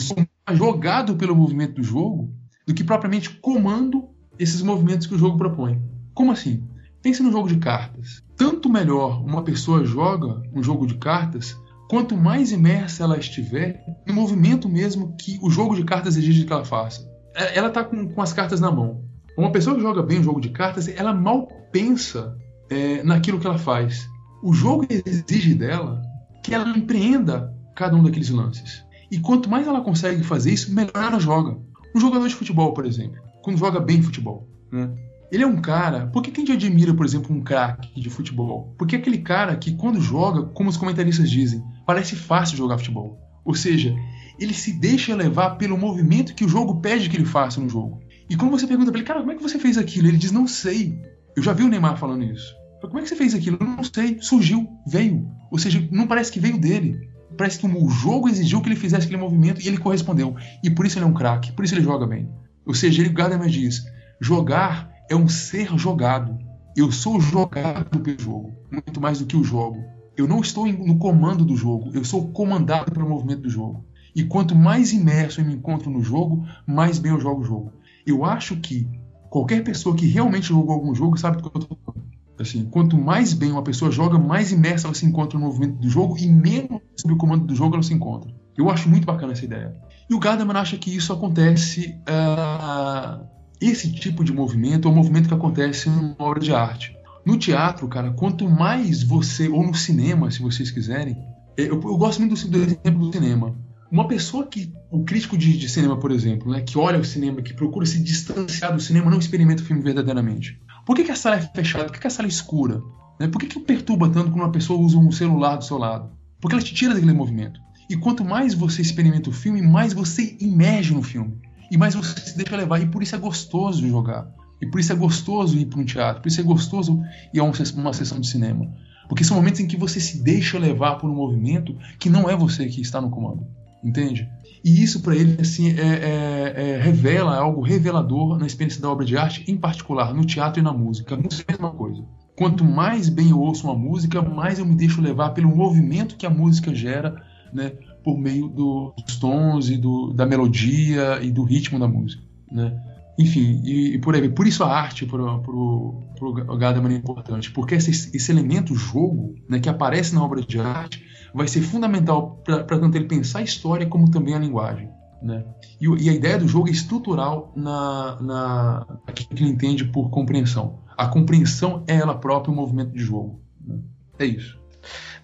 [0.53, 2.33] jogado pelo movimento do jogo,
[2.65, 4.07] do que propriamente comando
[4.39, 5.81] esses movimentos que o jogo propõe.
[6.13, 6.63] Como assim?
[7.01, 8.23] Pense no jogo de cartas.
[8.37, 11.57] Tanto melhor uma pessoa joga um jogo de cartas,
[11.89, 16.53] quanto mais imersa ela estiver no movimento mesmo que o jogo de cartas exige que
[16.53, 17.05] ela faça.
[17.35, 19.03] É, ela está com, com, as cartas na mão.
[19.37, 22.37] Uma pessoa que joga bem um jogo de cartas, ela mal pensa
[22.69, 24.07] é, naquilo que ela faz.
[24.41, 26.01] O jogo exige dela
[26.41, 28.85] que ela empreenda cada um daqueles lances.
[29.11, 31.59] E quanto mais ela consegue fazer isso, melhor ela joga.
[31.93, 34.89] Um jogador de futebol, por exemplo, quando joga bem futebol, né?
[35.31, 36.07] Ele é um cara.
[36.07, 38.75] Por que, a gente admira, por exemplo, um craque de futebol?
[38.77, 43.17] Porque é aquele cara que, quando joga, como os comentaristas dizem, parece fácil jogar futebol.
[43.45, 43.95] Ou seja,
[44.37, 48.01] ele se deixa levar pelo movimento que o jogo pede que ele faça no jogo.
[48.29, 50.09] E quando você pergunta pra ele, cara, como é que você fez aquilo?
[50.09, 50.99] Ele diz, não sei.
[51.35, 52.53] Eu já vi o Neymar falando isso.
[52.81, 53.57] Como é que você fez aquilo?
[53.61, 54.17] Não sei.
[54.19, 55.25] Surgiu, veio.
[55.49, 57.10] Ou seja, não parece que veio dele
[57.41, 60.35] parece que o jogo exigiu que ele fizesse aquele movimento e ele correspondeu.
[60.63, 62.29] E por isso ele é um craque, por isso ele joga bem.
[62.63, 63.83] Ou seja, ele Gadamer diz:
[64.21, 66.37] jogar é um ser jogado.
[66.77, 69.83] Eu sou jogado pelo jogo, muito mais do que o jogo.
[70.15, 73.83] Eu não estou no comando do jogo, eu sou comandado pelo movimento do jogo.
[74.15, 77.73] E quanto mais imerso eu me encontro no jogo, mais bem eu jogo o jogo.
[78.05, 78.87] Eu acho que
[79.31, 82.10] qualquer pessoa que realmente jogou algum jogo sabe do que eu estou falando.
[82.39, 85.89] Assim, quanto mais bem uma pessoa joga, mais imersa ela se encontra no movimento do
[85.89, 88.33] jogo e menos sob o comando do jogo ela se encontra.
[88.57, 89.75] Eu acho muito bacana essa ideia.
[90.09, 91.95] E o Gadamer acha que isso acontece.
[92.01, 93.25] Uh,
[93.61, 96.97] esse tipo de movimento é um movimento que acontece numa obra de arte.
[97.23, 101.15] No teatro, cara, quanto mais você, ou no cinema, se vocês quiserem,
[101.55, 103.55] é, eu, eu gosto muito do, do exemplo do cinema.
[103.91, 107.41] uma pessoa que, o crítico de, de, cinema, por exemplo, né, que olha o cinema,
[107.41, 110.59] que procura se distanciar do cinema, não experimenta o filme verdadeiramente.
[110.91, 111.85] Por que, que a sala é fechada?
[111.85, 112.81] Por que, que a sala é escura?
[113.17, 113.25] Né?
[113.29, 116.11] Por que, que perturba tanto quando uma pessoa usa um celular do seu lado?
[116.41, 117.61] Porque ela te tira daquele movimento.
[117.89, 121.39] E quanto mais você experimenta o filme, mais você imerge no filme.
[121.71, 122.81] E mais você se deixa levar.
[122.81, 124.29] E por isso é gostoso jogar.
[124.61, 126.21] E por isso é gostoso ir para um teatro.
[126.21, 127.01] Por isso é gostoso
[127.33, 128.69] ir a uma sessão de cinema.
[129.07, 132.35] Porque são momentos em que você se deixa levar por um movimento que não é
[132.35, 133.47] você que está no comando
[133.83, 134.29] entende?
[134.63, 139.05] E isso para ele assim é, é, é, revela algo revelador na experiência da obra
[139.05, 141.15] de arte, em particular no teatro e na música.
[141.15, 142.03] É a mesma coisa.
[142.35, 146.25] Quanto mais bem eu ouço uma música, mais eu me deixo levar pelo movimento que
[146.25, 147.15] a música gera,
[147.53, 147.73] né,
[148.03, 152.75] por meio do, dos tons e do, da melodia e do ritmo da música, né?
[153.19, 157.75] Enfim, e, e por aí, por isso a arte para o Gadamer é importante, porque
[157.75, 161.03] esse, esse elemento jogo, né, que aparece na obra de arte,
[161.33, 164.89] vai ser fundamental para tanto ele pensar a história como também a linguagem.
[165.21, 165.45] Né?
[165.79, 170.79] E, e a ideia do jogo é estrutural na, na que ele entende por compreensão.
[170.97, 173.41] A compreensão é ela própria o movimento de jogo.
[173.59, 173.79] Né?
[174.19, 174.60] É isso.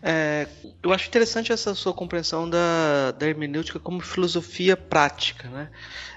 [0.02, 0.48] É,
[0.84, 5.48] eu acho interessante essa sua compreensão da, da hermenêutica como filosofia prática.
[5.50, 5.70] Né?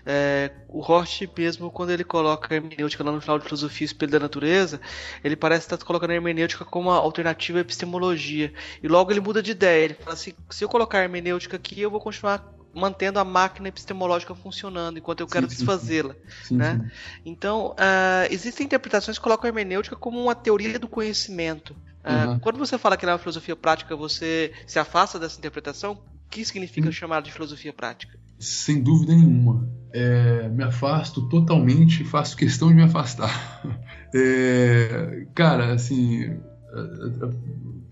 [0.04, 4.12] É, o Hort mesmo, quando ele coloca a hermenêutica lá no final de Filosofia Espelho
[4.12, 4.80] da Natureza,
[5.24, 8.52] ele parece estar colocando a hermenêutica como uma alternativa à epistemologia.
[8.82, 9.84] E logo ele muda de ideia.
[9.84, 13.68] Ele fala assim: se eu colocar a hermenêutica aqui, eu vou continuar mantendo a máquina
[13.68, 16.14] epistemológica funcionando enquanto eu quero desfazê-la.
[16.50, 16.90] Né?
[17.24, 21.74] Então, uh, existem interpretações que colocam a hermenêutica como uma teoria do conhecimento.
[22.04, 22.38] Uh, uhum.
[22.38, 26.86] Quando você fala que na filosofia prática você se afasta dessa interpretação, o que significa
[26.86, 26.92] uhum.
[26.92, 28.18] chamar de filosofia prática?
[28.38, 29.68] Sem dúvida nenhuma.
[29.92, 33.60] É, me afasto totalmente, faço questão de me afastar.
[34.12, 36.36] É, cara, assim,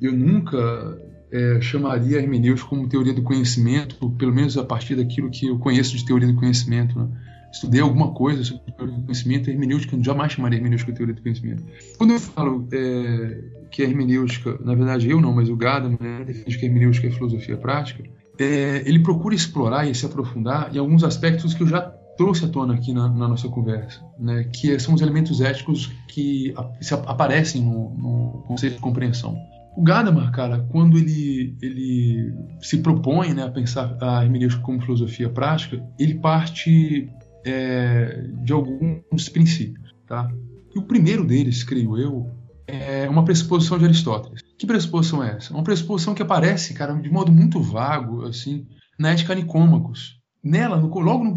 [0.00, 1.00] eu nunca
[1.30, 5.59] é, chamaria a hermenêutica como teoria do conhecimento, pelo menos a partir daquilo que eu
[5.59, 6.98] conheço de teoria do conhecimento.
[6.98, 7.09] Né?
[7.52, 11.22] Estudei alguma coisa sobre teoria do conhecimento, hermenêutica eu jamais chamaria hermenêutica de teoria do
[11.22, 11.64] conhecimento.
[11.96, 16.25] Quando eu falo é, que a hermenêutica, na verdade eu não, mas o Gadamer né,
[16.25, 18.03] defende que a hermenêutica é filosofia prática,
[18.39, 21.81] é, ele procura explorar e se aprofundar em alguns aspectos que eu já
[22.16, 26.53] trouxe à tona aqui na, na nossa conversa, né, que são os elementos éticos que
[27.07, 29.37] aparecem no, no conceito de compreensão.
[29.77, 35.29] O Gadamer, cara, quando ele, ele se propõe né, a pensar a hermenêutica como filosofia
[35.29, 37.09] prática, ele parte
[37.47, 39.95] é, de alguns princípios.
[40.05, 40.29] Tá?
[40.75, 42.29] E o primeiro deles, creio eu,
[42.69, 44.43] é uma pressuposição de Aristóteles.
[44.59, 45.55] Que pressuposição é essa?
[45.55, 48.66] Uma pressuposição que aparece, cara, de modo muito vago, assim,
[48.99, 50.19] na Ética Nicômacos.
[50.45, 51.35] Nela, no, logo no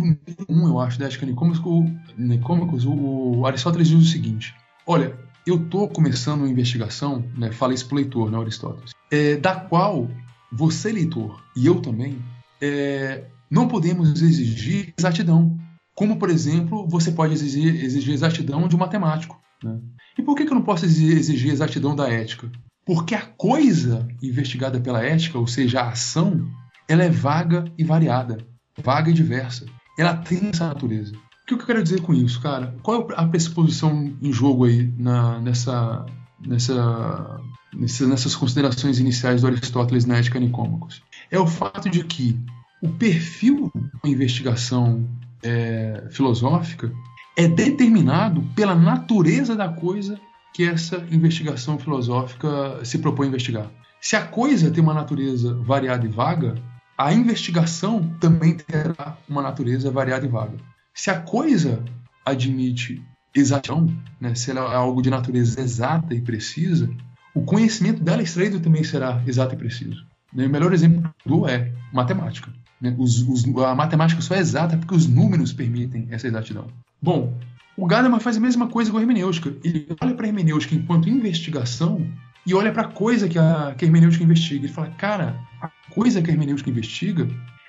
[0.50, 4.54] 1, eu acho, da Ética Nicômacos, o, o Aristóteles diz o seguinte:
[4.86, 5.18] Olha,
[5.48, 9.56] eu estou começando uma investigação, né, fala isso para o leitor, né, Aristóteles, é, da
[9.56, 10.10] qual
[10.52, 12.22] você, leitor, e eu também,
[12.62, 15.58] é, não podemos exigir exatidão.
[15.96, 19.42] Como, por exemplo, você pode exigir, exigir exatidão de um matemático.
[19.64, 19.80] Né?
[20.18, 22.51] E por que, eu não posso exigir, exatidão da ética?
[22.86, 26.47] Porque a coisa investigada pela ética, ou seja, a ação,
[26.88, 28.45] ela é vaga e variada,
[28.84, 29.66] vaga e diversa.
[29.97, 31.14] Ela tem essa natureza
[31.51, 32.76] que, que eu quero dizer com isso, cara?
[32.82, 36.05] Qual é a pressuposição em jogo aí na, nessa,
[36.45, 37.41] nessa,
[37.74, 41.01] nessas considerações iniciais do Aristóteles na Ética Nicômacos?
[41.30, 42.39] É o fato de que
[42.82, 43.72] o perfil
[44.03, 45.07] da investigação
[45.43, 46.91] é, filosófica
[47.36, 50.20] é determinado pela natureza da coisa
[50.54, 53.72] que essa investigação filosófica se propõe a investigar.
[54.02, 56.56] Se a coisa tem uma natureza variada e vaga,
[56.98, 60.58] a investigação também terá uma natureza variada e vaga.
[60.94, 61.84] Se a coisa
[62.26, 63.02] admite
[63.34, 63.88] exatidão,
[64.20, 66.90] né, se ela é algo de natureza exata e precisa,
[67.34, 70.06] o conhecimento dela extraído também será exato e preciso.
[70.34, 70.46] Né?
[70.46, 72.52] O melhor exemplo do é matemática.
[72.82, 72.96] Né?
[72.98, 76.68] Os, os, a matemática só é exata porque os números permitem essa exatidão.
[77.02, 77.38] Bom,
[77.78, 79.54] o Gadamer faz a mesma coisa com a hermenêutica.
[79.64, 82.06] Ele olha para a hermenêutica enquanto investigação
[82.46, 84.66] e olha para a coisa que a, hermenêutica investiga.
[84.66, 87.28] Ele fala, cara, a coisa que a hermenêutica investiga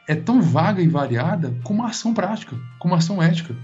[0.08, 3.54] é tão vaga e variada como a ação prática, como a ação ética.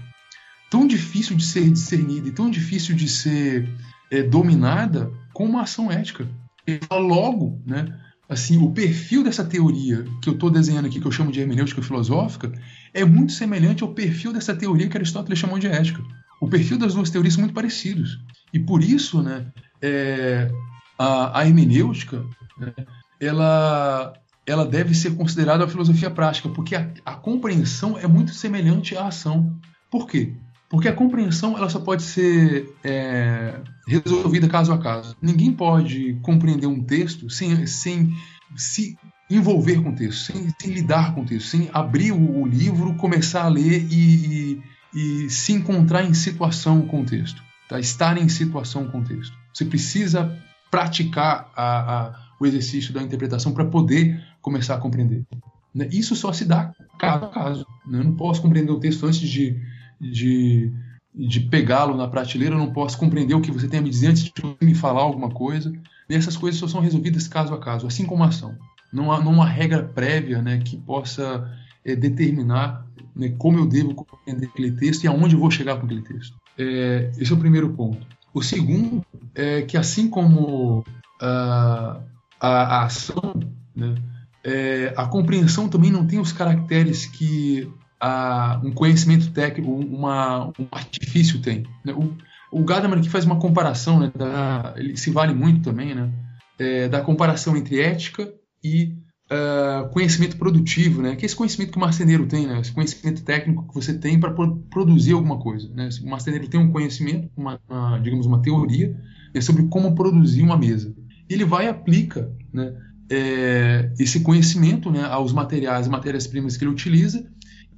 [0.69, 3.67] Tão difícil de ser discernida e tão difícil de ser
[4.11, 6.27] é, dominada como a ação ética.
[6.67, 7.87] E logo, né,
[8.29, 11.81] assim, o perfil dessa teoria que eu estou desenhando aqui, que eu chamo de hermenêutica
[11.81, 12.51] filosófica,
[12.93, 16.03] é muito semelhante ao perfil dessa teoria que Aristóteles chamou de ética.
[16.39, 18.19] O perfil das duas teorias são muito parecidos.
[18.53, 19.47] E por isso, né,
[19.81, 20.51] é,
[20.97, 22.23] a, a hermenêutica,
[22.57, 22.73] né,
[23.19, 24.13] ela
[24.45, 29.05] ela deve ser considerada a filosofia prática, porque a, a, compreensão é muito semelhante à
[29.05, 29.55] ação.
[29.91, 30.33] Por quê?
[30.69, 35.17] Porque a compreensão ela só pode ser é, resolvida caso a caso.
[35.19, 38.13] Ninguém pode compreender um texto sem, sem
[38.55, 38.95] se
[39.29, 42.93] envolver com o texto, sem, sem lidar com o texto, sem abrir o, o livro,
[42.95, 44.61] começar a ler e,
[44.93, 47.79] e, e, se encontrar em situação com o texto, tá?
[47.79, 49.35] estar em situação com o texto.
[49.53, 50.37] Você precisa
[50.69, 55.25] praticar a, a, o exercício da interpretação para poder começar a compreender.
[55.73, 55.87] Né?
[55.91, 57.65] Isso só se dá caso a caso.
[57.87, 57.99] Né?
[57.99, 59.59] Eu não posso compreender o texto antes de,
[59.99, 60.71] de,
[61.13, 64.07] de pegá-lo na prateleira, eu não posso compreender o que você tem a me dizer
[64.07, 64.31] antes de
[64.61, 65.71] me falar alguma coisa.
[66.09, 68.55] E essas coisas só são resolvidas caso a caso, assim como a ação.
[68.91, 71.51] Não há, não há regra prévia né, que possa
[71.85, 72.85] é, determinar
[73.15, 76.35] né, como eu devo compreender aquele texto e aonde eu vou chegar com aquele texto.
[76.57, 78.05] É, esse é o primeiro ponto.
[78.33, 80.83] O segundo é que, assim como
[81.21, 81.99] a,
[82.39, 83.33] a, a ação,
[83.75, 83.95] né,
[84.43, 87.69] é, a compreensão também não tem os caracteres que
[87.99, 91.65] a, um conhecimento técnico, uma, um artifício tem.
[91.83, 91.93] Né?
[91.93, 92.15] O,
[92.51, 96.11] o Gadamer aqui faz uma comparação, né, da, ele se vale muito também, né,
[96.57, 98.31] é, da comparação entre ética
[98.63, 98.95] e
[99.31, 103.23] uh, conhecimento produtivo, né, que é esse conhecimento que o marceneiro tem, né, esse conhecimento
[103.23, 104.33] técnico que você tem para
[104.69, 105.69] produzir alguma coisa.
[105.73, 108.95] Né, o marceneiro tem um conhecimento, uma, uma digamos, uma teoria
[109.33, 110.93] né, sobre como produzir uma mesa.
[111.29, 112.73] Ele vai e aplica né,
[113.09, 117.25] é, esse conhecimento né, aos materiais, matérias-primas que ele utiliza,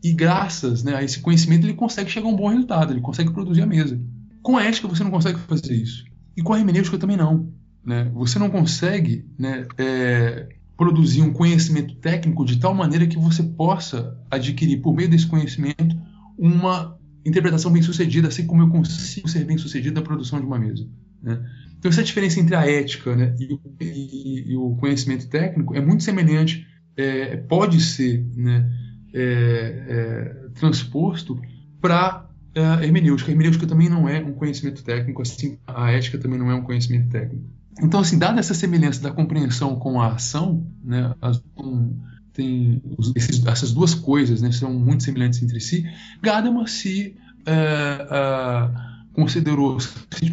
[0.04, 3.32] e graças né, a esse conhecimento ele consegue chegar a um bom resultado, ele consegue
[3.32, 4.00] produzir a mesa.
[4.42, 6.04] Com a ética você não consegue fazer isso.
[6.36, 7.52] E com a hermenêutica também não.
[7.86, 8.10] Né?
[8.14, 14.18] Você não consegue né, é, produzir um conhecimento técnico de tal maneira que você possa
[14.30, 15.96] adquirir, por meio desse conhecimento,
[16.38, 20.58] uma interpretação bem sucedida, assim como eu consigo ser bem sucedido na produção de uma
[20.58, 20.88] mesa.
[21.22, 21.40] Né?
[21.78, 26.04] Então, essa diferença entre a ética né, e, e, e, o conhecimento técnico é muito
[26.04, 26.66] semelhante,
[26.98, 28.68] é, pode ser né,
[29.14, 31.40] é, é, transposto
[31.80, 33.30] para a hermenêutica.
[33.30, 36.64] A hermenêutica também não é um conhecimento técnico, assim a ética também não é um
[36.64, 37.46] conhecimento técnico.
[37.82, 41.98] Então, assim, dada essa semelhança da compreensão com a ação, né, as, um,
[42.34, 42.82] tem
[43.16, 45.86] esses, essas duas coisas né, são muito semelhantes entre si,
[46.22, 48.70] Gadamer se é, é,
[49.14, 49.78] considerou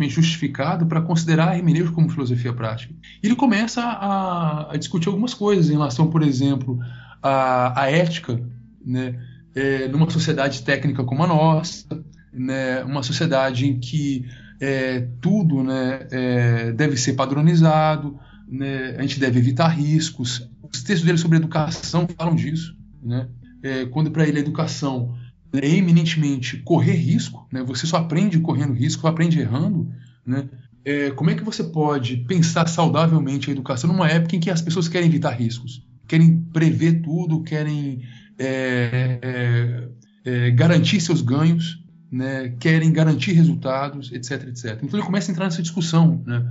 [0.09, 2.95] justificado para considerar a hermenêutica como filosofia prática.
[3.23, 6.79] E ele começa a, a, discutir algumas coisas em relação, por exemplo,
[7.23, 8.41] à ética,
[8.89, 9.15] né,
[9.55, 11.87] é, numa sociedade técnica como a nossa,
[12.33, 14.25] né, uma sociedade em que
[14.61, 18.19] é, tudo né, é, deve ser padronizado,
[18.49, 20.49] né, a gente deve evitar riscos.
[20.63, 22.75] Os textos dele sobre educação falam disso.
[23.03, 23.29] Né?
[23.63, 25.15] É, quando para ele a educação
[25.53, 29.91] é eminentemente correr risco, né, você só aprende correndo risco, aprende errando,
[30.27, 30.49] né?
[30.85, 34.63] É, como é que você pode pensar saudavelmente a educação numa época em que as
[34.63, 38.01] pessoas querem evitar riscos, querem prever tudo, querem
[38.39, 39.89] é, é,
[40.25, 44.79] é, garantir seus ganhos, né, querem garantir resultados, etc, etc.
[44.83, 46.45] Então ele começa a entrar nessa discussão, né,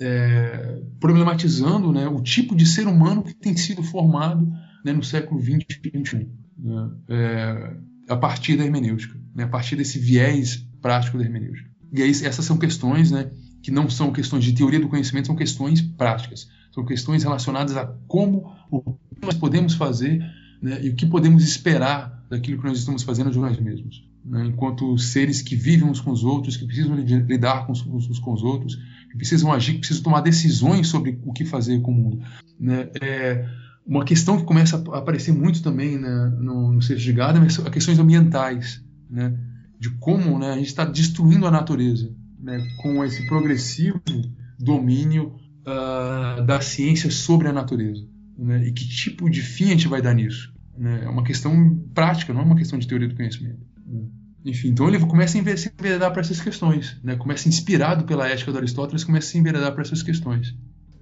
[0.00, 4.50] é, problematizando né, o tipo de ser humano que tem sido formado
[4.84, 6.28] né, no século XX e XXI,
[6.58, 7.76] né, é,
[8.08, 11.70] a partir da hermenêutica, né, a partir desse viés prático da hermenêutica.
[11.92, 13.12] E aí, essas são questões
[13.62, 17.86] que não são questões de teoria do conhecimento, são questões práticas, são questões relacionadas a
[18.08, 20.20] como o que nós podemos fazer
[20.64, 24.02] né, e o que podemos esperar daquilo que nós estamos fazendo de nós mesmos.
[24.24, 28.18] Né, enquanto seres que vivem uns com os outros, que precisam lidar com os, uns
[28.18, 28.76] com os outros,
[29.10, 32.24] que precisam agir, que precisam tomar decisões sobre o que fazer com o mundo.
[32.58, 33.46] Né, é,
[33.86, 37.98] uma questão que começa a aparecer muito também né, no, no de Gadamer é questões
[37.98, 39.38] ambientais, né,
[39.78, 42.10] de como né, a gente está destruindo a natureza
[42.78, 44.00] com esse progressivo
[44.58, 45.34] domínio
[45.66, 48.02] uh, da ciência sobre a natureza.
[48.38, 50.53] Né, e que tipo de fim a gente vai dar nisso?
[50.76, 51.02] Né?
[51.04, 53.60] É uma questão prática, não é uma questão de teoria do conhecimento.
[53.86, 54.04] Né?
[54.44, 57.16] Enfim, então ele começa a se enveredar para essas questões, né?
[57.16, 60.54] começa inspirado pela ética do Aristóteles, começa a se enveredar para essas questões.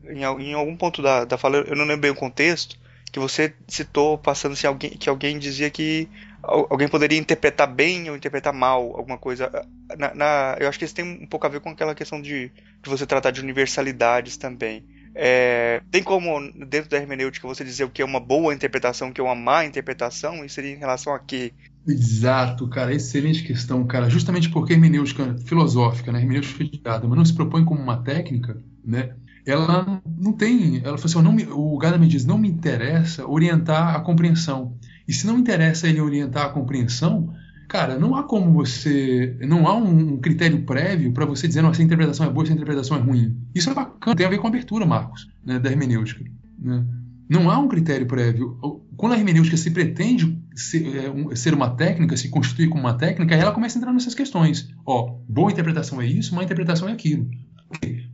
[0.04, 2.76] Em, em, algum ponto da, da fala, eu não lembro bem o contexto,
[3.10, 6.08] que você citou passando se alguém, que alguém dizia que
[6.42, 9.50] alguém poderia interpretar bem ou interpretar mal alguma coisa.
[9.98, 12.50] Na, na, eu acho que isso tem um pouco a ver com aquela questão de,
[12.82, 14.84] de você tratar de universalidades também.
[15.14, 19.12] É, tem como, dentro da hermenêutica, você dizer o que é uma boa interpretação, o
[19.12, 20.44] que é uma má interpretação?
[20.44, 21.52] E seria em relação a quê?
[21.86, 22.94] Exato, cara.
[22.94, 24.08] Excelente questão, cara.
[24.08, 26.18] Justamente porque a hermenêutica filosófica, né?
[26.18, 29.14] a hermenêutica de mas não se propõe como uma técnica, né?
[29.44, 30.76] Ela não tem.
[30.76, 34.76] Ela falou assim: não me, o Gadamer diz, não me interessa orientar a compreensão.
[35.06, 37.34] E se não interessa ele orientar a compreensão,
[37.72, 39.34] cara, não há como você.
[39.40, 42.98] Não há um, critério prévio para você dizer, não, essa interpretação é boa, essa interpretação
[42.98, 43.34] é ruim.
[43.54, 46.22] Isso é bacana, tem a ver com a abertura, Marcos, né, da hermenêutica.
[46.58, 46.84] Né?
[47.30, 48.58] Não há um critério prévio.
[48.94, 53.34] Quando a hermenêutica se pretende ser, é, ser, uma técnica, se constituir como uma técnica,
[53.34, 54.68] ela começa a entrar nessas questões.
[54.84, 57.26] Ó, boa interpretação é isso, má interpretação é aquilo.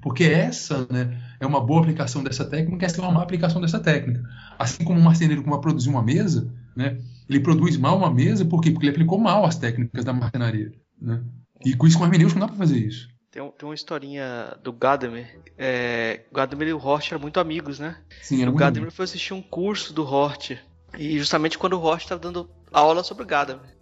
[0.01, 3.81] porque essa né, é uma boa aplicação dessa técnica, essa é uma má aplicação dessa
[3.81, 4.23] técnica.
[4.57, 6.97] Assim como o marceneiro que vai produzir uma mesa, né,
[7.29, 8.71] ele produz mal uma mesa, por quê?
[8.71, 10.73] Porque ele aplicou mal as técnicas da marcenaria.
[11.01, 11.23] Né?
[11.65, 13.09] E com isso, com hermenêutica, não dá para fazer isso.
[13.31, 15.41] Tem, tem uma historinha do Gadamer.
[15.57, 17.97] É, o Gadamer e o Hort eram muito amigos, né?
[18.23, 20.57] Sim, era o Gadamer foi assistir um curso do Hort.
[20.97, 23.77] E justamente quando o Hort estava dando aula sobre o Gadamer.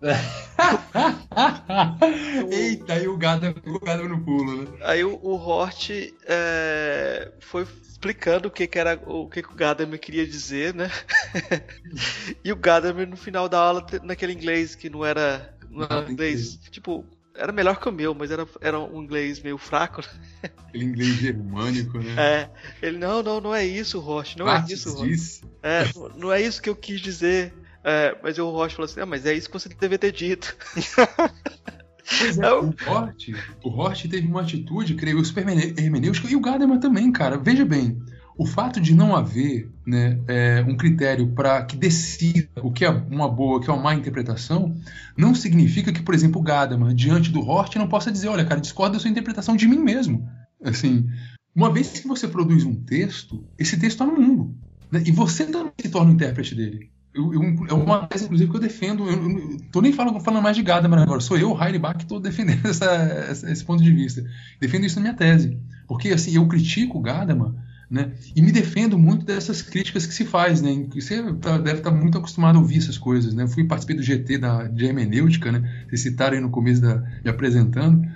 [2.50, 4.68] Eita, aí o Gadamer, o Gadamer no pulo, né?
[4.82, 5.90] Aí o, o Hort
[6.26, 10.90] é, foi explicando o que, que era o que, que o Gadamer queria dizer, né?
[12.44, 16.58] e o Gadamer no final da aula naquele inglês que não era, não era inglês,
[16.70, 17.04] tipo
[17.38, 20.02] era melhor que o meu, mas era, era um inglês meio fraco.
[20.02, 20.50] Né?
[20.66, 22.14] Aquele inglês germânico, né?
[22.18, 22.50] É.
[22.82, 25.40] Ele, não, não, não é isso, Roche, não é isso, Roche.
[25.62, 25.84] É,
[26.16, 27.54] não é isso que eu quis dizer.
[27.90, 30.54] É, mas o Roche falou assim, ah, mas é isso que você devia ter dito.
[32.18, 33.28] Pois é, o Hort,
[33.62, 37.38] o Hort teve uma atitude, creio eu, super hermenêutica, e o Gadamer também, cara.
[37.38, 37.98] Veja bem,
[38.36, 42.90] o fato de não haver né, é, um critério para que decida o que é
[42.90, 44.74] uma boa, o que é uma má interpretação,
[45.16, 48.60] não significa que, por exemplo, o Gadamer, diante do Hort, não possa dizer, olha, cara,
[48.60, 50.28] discorda da sua interpretação de mim mesmo.
[50.62, 51.08] Assim,
[51.54, 54.54] uma vez que você produz um texto, esse texto está no mundo.
[54.90, 56.90] Né, e você também se torna o intérprete dele.
[57.14, 59.08] É uma tese, inclusive, que eu defendo.
[59.08, 61.20] Eu, eu tô nem falando, falando mais de Gadamer agora.
[61.20, 64.24] Sou eu, Heidelbach, que estou defendendo essa, essa, esse ponto de vista.
[64.60, 65.58] Defendo isso na minha tese.
[65.86, 67.52] Porque, assim, eu critico o Gadamer
[67.90, 68.12] né?
[68.36, 70.86] E me defendo muito dessas críticas que se faz, né?
[70.94, 73.44] Você tá, deve estar tá muito acostumado a ouvir essas coisas, né?
[73.44, 75.86] Eu fui participei do GT da, de hermenêutica, né?
[75.88, 78.06] Vocês citaram aí no começo da, me apresentando.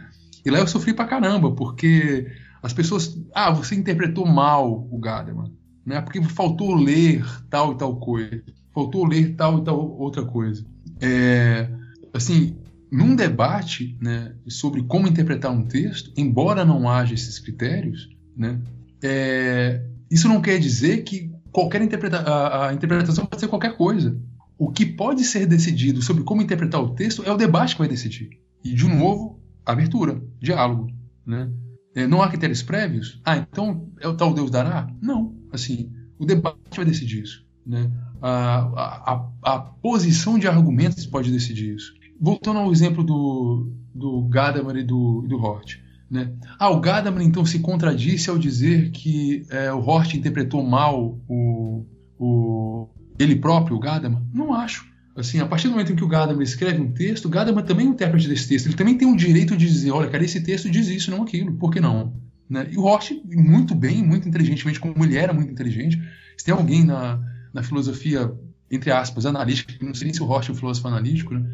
[0.44, 2.30] E lá eu sofri pra caramba, porque
[2.62, 3.18] as pessoas...
[3.34, 5.50] Ah, você interpretou mal o Gadamer,
[5.86, 6.00] né?
[6.02, 8.42] Porque faltou ler tal e tal coisa.
[8.74, 10.64] Faltou ler tal e tal outra coisa.
[11.00, 11.68] É,
[12.12, 12.56] assim,
[12.90, 18.60] num debate né, sobre como interpretar um texto, embora não haja esses critérios, né,
[19.02, 24.18] é, isso não quer dizer que qualquer interpreta a, a, interpretação pode ser qualquer coisa.
[24.58, 27.88] O que pode ser decidido sobre como interpretar o texto é o debate que vai
[27.88, 28.30] decidir.
[28.62, 30.88] E, de novo, abertura, diálogo.
[31.26, 31.50] Né?
[31.94, 33.20] É, não há critérios prévios?
[33.24, 34.88] Ah, então é o tal Deus dará?
[35.00, 35.34] Não.
[35.50, 37.44] Assim, o debate vai decidir isso.
[37.66, 37.90] Né?
[38.22, 41.92] A, a, a, posição de argumentos pode decidir isso.
[42.20, 45.80] Voltando ao exemplo do, do Gadamer e do, do Hort.
[46.08, 46.32] Né?
[46.58, 51.84] Ah, o Gadamer então se contradisse ao dizer que é, o Hort interpretou mal o,
[52.18, 54.20] o, ele próprio, o Gadamer?
[54.32, 54.86] Não acho.
[55.16, 57.86] Assim, a partir do momento em que o Gadamer escreve um texto, o Gadamer também
[57.86, 58.66] é um intérprete desse texto.
[58.66, 61.52] Ele também tem o direito de dizer, olha, cara, esse texto diz isso, não aquilo.
[61.54, 62.14] Por que não?
[62.48, 62.68] Né?
[62.70, 66.00] E o Hort, muito bem, muito inteligentemente, como ele era muito inteligente,
[66.36, 67.20] se tem alguém na,
[67.52, 68.32] na filosofia,
[68.70, 71.44] entre aspas, analítica, não sei nem se o Hort é um filósofo analítico, né?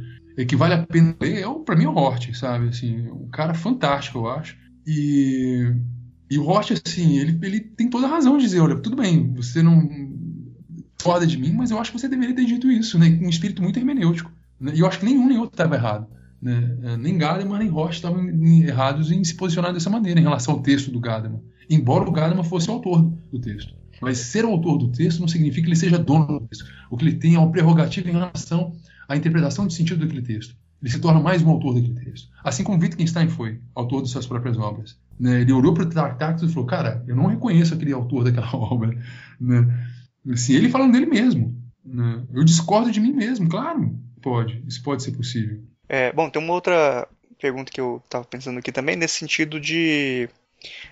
[0.46, 2.68] que vale a pena ler, é, para mim é o Hort, sabe?
[2.68, 4.57] Assim, um cara fantástico, eu acho.
[4.86, 5.72] E,
[6.30, 9.32] e o Hort, assim, ele, ele tem toda a razão de dizer, olha, tudo bem,
[9.34, 9.88] você não
[11.01, 13.11] foda de mim, mas eu acho que você deveria ter dito isso, né?
[13.16, 14.30] Com um espírito muito hermenêutico.
[14.61, 14.72] Né?
[14.74, 16.07] E eu acho que nenhum nem outro estava errado.
[16.40, 16.78] Né?
[16.82, 18.28] É, nem Gadamer nem Rocha estavam
[18.62, 21.40] errados em se posicionar dessa maneira em relação ao texto do Gadamer.
[21.68, 23.74] Embora o Gadamer fosse o autor do texto.
[24.01, 26.64] Mas ser autor do texto não significa que ele seja dono do texto.
[26.90, 28.72] O que ele tem é uma prerrogativa em relação
[29.09, 30.55] a interpretação de sentido daquele texto.
[30.80, 32.28] Ele se torna mais um autor daquele texto.
[32.44, 34.96] Assim como Wittgenstein foi, autor de suas próprias obras.
[35.18, 35.40] Né?
[35.40, 38.96] Ele olhou para o Tractatus e falou: Cara, eu não reconheço aquele autor daquela obra.
[39.40, 39.88] Né?
[40.30, 41.57] Assim, ele falando dele mesmo.
[41.84, 42.22] Né?
[42.32, 44.62] Eu discordo de mim mesmo, claro, pode.
[44.68, 45.62] Isso pode ser possível.
[45.88, 47.09] É, bom, tem uma outra
[47.40, 50.28] pergunta que eu estava pensando aqui também, nesse sentido de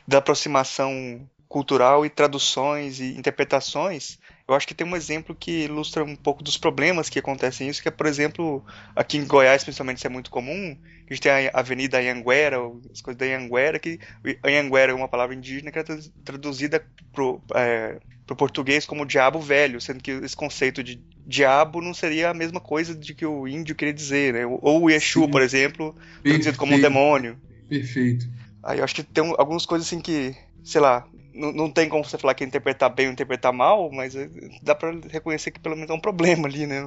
[0.08, 4.18] da aproximação cultural e traduções e interpretações
[4.48, 7.82] eu acho que tem um exemplo que ilustra um pouco dos problemas que acontecem isso,
[7.82, 11.32] que é, por exemplo, aqui em Goiás, principalmente, isso é muito comum, a gente tem
[11.32, 12.58] a Avenida Anhanguera,
[12.92, 13.98] as coisas da Anhanguera, que
[14.44, 15.84] Anhanguera é uma palavra indígena que é
[16.24, 21.92] traduzida pro, é, pro português como diabo velho, sendo que esse conceito de diabo não
[21.92, 24.46] seria a mesma coisa de que o índio queria dizer, né?
[24.46, 25.30] Ou o Exu, Sim.
[25.30, 25.92] por exemplo,
[26.22, 27.36] traduzido como um demônio.
[27.68, 28.28] Perfeito.
[28.62, 31.04] Aí eu acho que tem algumas coisas assim que, sei lá,
[31.36, 34.28] não, tem como você falar que interpretar bem ou interpretar mal, mas é,
[34.62, 36.82] dá para reconhecer que pelo menos é um problema ali, né?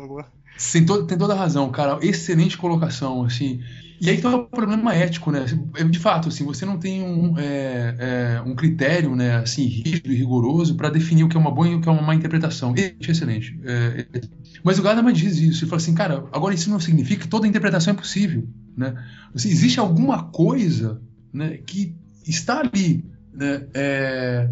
[0.57, 1.99] Sim, to, tem toda a razão, cara.
[2.01, 3.61] Excelente colocação, assim.
[4.01, 5.45] E aí tem um problema ético, né?
[5.89, 10.15] De fato, assim, você não tem um, é, é, um critério, né, assim, rígido e
[10.15, 12.73] rigoroso para definir o que é uma boa e o que é uma má interpretação.
[12.99, 13.59] Excelente.
[13.63, 14.21] É, é,
[14.63, 15.63] mas o Gadamer diz isso.
[15.63, 18.95] Ele fala assim, cara, agora isso não significa que toda interpretação é possível, né?
[19.35, 21.01] Assim, existe alguma coisa
[21.33, 21.93] né, que
[22.25, 23.05] está ali
[23.39, 24.49] né, é,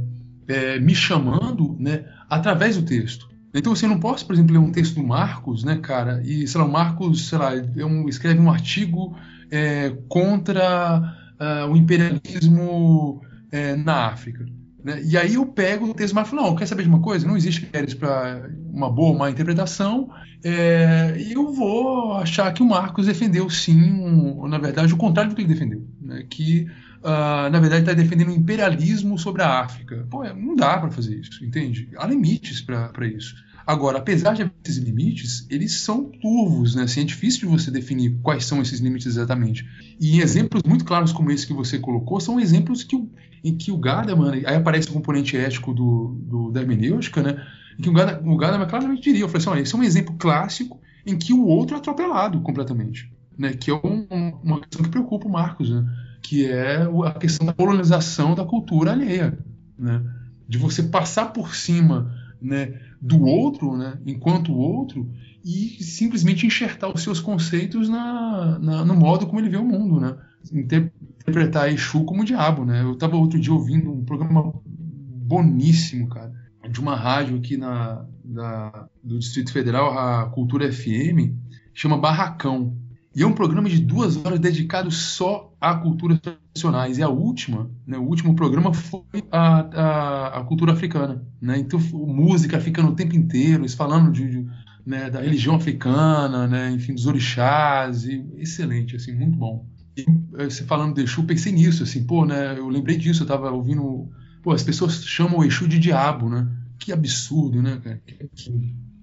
[0.48, 3.28] é, me chamando né, através do texto.
[3.54, 6.48] Então, assim, eu não posso, por exemplo, ler um texto do Marcos, né, cara, e,
[6.48, 7.66] sei lá, o Marcos, sei lá, é
[8.08, 9.16] escreve um artigo
[9.52, 13.22] é, contra uh, o imperialismo
[13.52, 14.46] é, na África.
[14.84, 15.02] Né?
[15.04, 17.28] E aí eu pego o texto e falo, não, quer saber de uma coisa?
[17.28, 20.10] Não existe critérios para uma boa ou má interpretação,
[20.44, 25.32] é, e eu vou achar que o Marcos defendeu sim, um, na verdade, o contrário
[25.32, 25.86] do que ele defendeu.
[26.00, 26.26] Né?
[26.30, 26.68] Que,
[27.04, 30.08] uh, na verdade, está defendendo o imperialismo sobre a África.
[30.10, 31.90] Pô, não dá para fazer isso, entende?
[31.98, 33.36] Há limites para isso.
[33.68, 36.84] Agora, apesar de esses limites, eles são turvos, né?
[36.84, 39.68] Assim, é difícil de você definir quais são esses limites exatamente.
[40.00, 42.96] E exemplos muito claros como esse que você colocou são exemplos que
[43.44, 47.46] em que o Gadamer, aí aparece o componente ético do, do, da hermenêutica, né?
[47.78, 49.84] Em que o Gadamer, o Gadamer claramente diria, eu falei assim, olha, esse é um
[49.84, 53.52] exemplo clássico em que o outro é atropelado completamente, né?
[53.52, 54.08] Que é um,
[54.44, 55.86] uma questão que preocupa o Marcos, né?
[56.28, 59.38] Que é a questão da colonização da cultura alheia,
[59.78, 60.04] né?
[60.48, 62.80] De você passar por cima, né?
[63.02, 65.10] do outro, né, enquanto outro,
[65.46, 70.00] e simplesmente enxertar os seus conceitos na, na, no modo como ele vê o mundo,
[70.00, 70.18] né?
[70.52, 72.82] Interpretar Exu como diabo, né?
[72.82, 76.34] Eu estava outro dia ouvindo um programa boníssimo, cara,
[76.70, 81.34] de uma rádio aqui na, da, do Distrito Federal, a Cultura FM,
[81.74, 82.76] chama Barracão.
[83.16, 86.98] E é um programa de duas horas dedicado só a culturas tradicionais.
[86.98, 91.24] E a última, né, o último programa foi a, a, a cultura africana.
[91.42, 91.58] Né?
[91.60, 94.48] Então, música africana o tempo inteiro, eles falando de, de
[94.86, 98.06] né, da religião africana, né, enfim, dos orixás.
[98.06, 99.66] E, excelente, assim, muito bom.
[99.98, 100.06] E
[100.38, 103.52] eh, você falando de Exu, pensei nisso, assim, pô, né, eu lembrei disso, eu estava
[103.52, 104.10] ouvindo,
[104.44, 106.48] pô, as pessoas chamam o Exu de diabo, né?
[106.80, 108.02] Que absurdo, né, cara?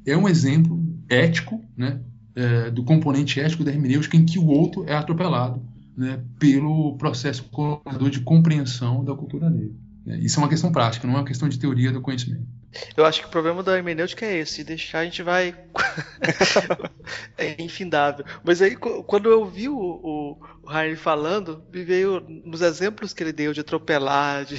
[0.07, 2.01] É um exemplo ético, né,
[2.37, 7.45] é, do componente ético da hermenêutica em que o outro é atropelado né, pelo processo
[7.45, 9.75] colonizador de compreensão da cultura dele.
[10.07, 12.47] É, isso é uma questão prática, não é uma questão de teoria do conhecimento.
[12.97, 15.55] Eu acho que o problema da hermenêutica é esse, deixar a gente vai.
[17.39, 18.25] é infindável.
[18.43, 23.33] Mas aí, quando eu vi o, o, o falando, me veio nos exemplos que ele
[23.33, 24.57] deu de atropelar, de,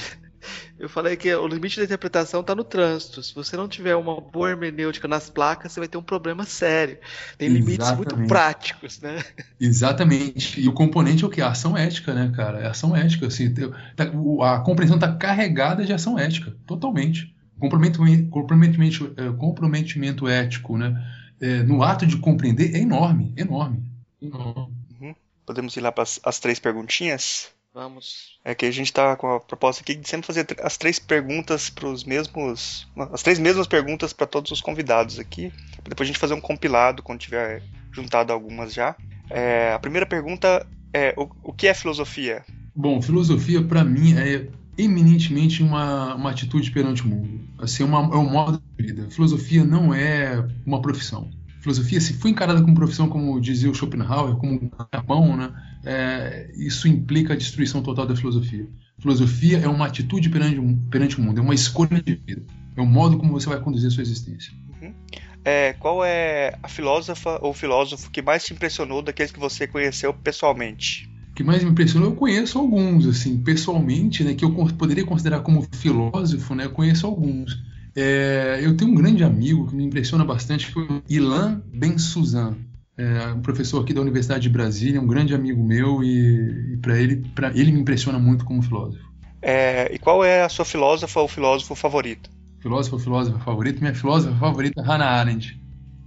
[0.77, 3.23] eu falei que o limite da interpretação está no trânsito.
[3.23, 6.97] Se você não tiver uma boa hermenêutica nas placas, você vai ter um problema sério.
[7.37, 8.15] Tem limites Exatamente.
[8.15, 9.23] muito práticos, né?
[9.59, 10.59] Exatamente.
[10.59, 11.41] E o componente é o que?
[11.41, 12.59] A ação ética, né, cara?
[12.59, 13.27] É ação ética.
[13.27, 17.33] Assim, tá, a compreensão está carregada de ação ética, totalmente.
[17.59, 21.01] Comprometimento, comprometimento, é, comprometimento ético, né?
[21.39, 23.83] É, no ato de compreender é enorme, enorme.
[24.21, 24.73] enorme.
[24.99, 25.15] Uhum.
[25.45, 27.54] Podemos ir lá para as três perguntinhas?
[27.75, 28.39] Vamos.
[28.45, 31.69] É que a gente tá com a proposta aqui de sempre fazer as três perguntas
[31.69, 32.87] para os mesmos.
[33.11, 35.51] As três mesmas perguntas para todos os convidados aqui.
[35.83, 37.61] Depois a gente fazer um compilado quando tiver
[37.91, 38.95] juntado algumas já.
[39.29, 42.45] É, a primeira pergunta é: o, o que é filosofia?
[42.73, 44.47] Bom, filosofia para mim é
[44.77, 47.41] eminentemente uma, uma atitude perante o mundo.
[47.59, 49.11] Assim, é uma, é um modo de vida.
[49.11, 51.29] Filosofia não é uma profissão
[51.65, 55.51] filosofia, se for encarada como profissão, como dizia o Schopenhauer, como um carvão, né,
[55.83, 58.67] é, isso implica a destruição total da filosofia.
[58.99, 60.61] Filosofia é uma atitude perante,
[60.91, 62.43] perante o mundo, é uma escolha de vida,
[62.77, 64.53] é o modo como você vai conduzir a sua existência.
[64.79, 64.93] Uhum.
[65.43, 70.13] É, qual é a filósofa ou filósofo que mais te impressionou daqueles que você conheceu
[70.13, 71.09] pessoalmente?
[71.35, 75.67] Que mais me impressionou, eu conheço alguns, assim, pessoalmente, né, que eu poderia considerar como
[75.71, 77.59] filósofo, né, eu conheço alguns.
[77.95, 81.97] É, eu tenho um grande amigo que me impressiona bastante, que foi o Ilan Ben
[81.97, 82.57] Suzan,
[82.97, 86.99] é, um professor aqui da Universidade de Brasília, um grande amigo meu e, e para
[86.99, 89.03] ele, ele me impressiona muito como filósofo.
[89.41, 92.29] É, e qual é a sua filósofa ou filósofo favorito?
[92.59, 93.79] Filósofo ou filósofa favorito?
[93.79, 95.57] Minha filósofa favorita é Hannah Arendt.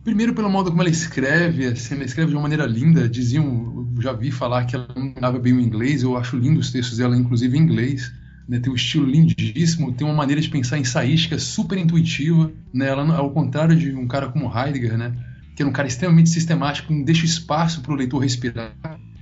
[0.04, 3.08] Primeiro pelo modo como ela escreve, assim, ela escreve de uma maneira linda.
[3.08, 6.02] Diziam, já vi falar que ela não falava bem o inglês.
[6.02, 8.12] Eu acho lindo os textos dela, inclusive em inglês
[8.48, 13.14] né, tem um estilo lindíssimo, tem uma maneira de pensar ensaística super intuitiva, né, ela,
[13.14, 15.12] ao contrário de um cara como Heidegger, né,
[15.54, 18.72] que é um cara extremamente sistemático, não deixa espaço para o leitor respirar.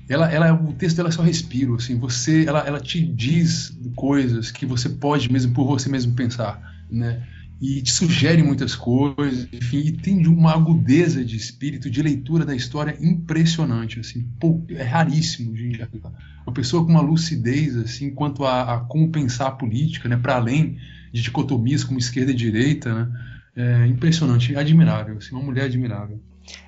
[0.09, 4.53] Ela, ela, o texto dela é só respiro, assim, você, ela, ela te diz coisas
[4.53, 7.27] que você pode mesmo por você mesmo pensar, né?
[7.61, 12.55] E te sugere muitas coisas, enfim, e tem uma agudeza de espírito, de leitura da
[12.55, 16.13] história impressionante, assim, pô, é raríssimo enxergar.
[16.47, 20.37] Uma pessoa com uma lucidez, assim, quanto a, a como pensar a política, né, para
[20.37, 20.79] além
[21.13, 23.09] de dicotomias como esquerda e direita, né,
[23.57, 26.21] é impressionante, admirável, assim, uma mulher admirável.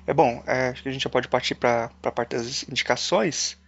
[0.07, 3.58] É bom, é, acho que a gente já pode partir para a parte das indicações.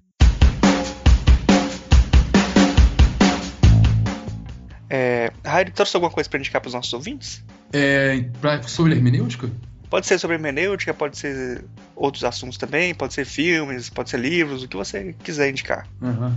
[4.93, 7.41] É, Raio, trouxe alguma coisa para indicar para os nossos ouvintes?
[7.71, 9.49] É, pra, sobre hermenêutica?
[9.89, 11.63] Pode ser sobre hermenêutica, pode ser
[11.95, 15.87] outros assuntos também, pode ser filmes, pode ser livros, o que você quiser indicar.
[16.01, 16.35] Uhum.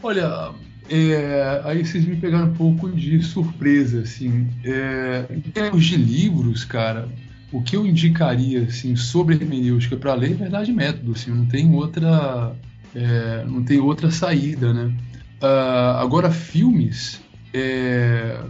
[0.00, 0.52] Olha,
[0.88, 4.48] é, aí vocês me pegaram um pouco de surpresa, assim.
[4.62, 7.08] É, em termos de livros, cara,
[7.50, 11.74] o que eu indicaria assim sobre hermenêutica para ler é verdade método, assim, não tem
[11.74, 12.54] outra,
[12.94, 14.92] é, não tem outra saída, né?
[15.42, 17.20] Uh, agora, filmes,
[17.52, 18.40] é,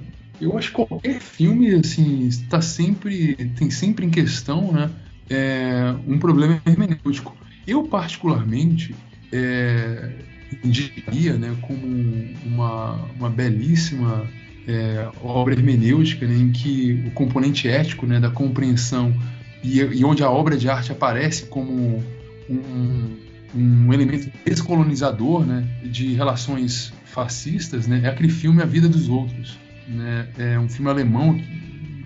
[0.40, 4.90] eu acho que qualquer filme assim está sempre tem sempre em questão, né?
[5.30, 7.36] É, um problema hermenêutico.
[7.66, 8.94] Eu particularmente
[9.32, 10.10] é,
[10.64, 11.86] indicaria, né, como
[12.46, 14.26] uma, uma belíssima
[14.66, 19.14] é, obra hermenêutica, né, em que o componente ético, né, da compreensão
[19.62, 22.02] e, e onde a obra de arte aparece como
[22.48, 23.16] um,
[23.54, 29.58] um elemento descolonizador, né, de relações fascistas, né, é aquele filme A Vida dos Outros,
[29.88, 31.40] né, é um filme alemão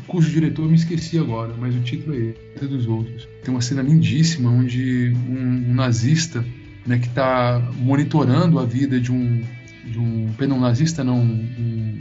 [0.06, 3.26] cujo diretor eu me esqueci agora, mas o título é A Vida dos Outros.
[3.42, 6.44] Tem uma cena lindíssima onde um, um nazista,
[6.86, 9.42] né, que está monitorando a vida de um
[9.84, 11.98] de um perdão, nazista não um,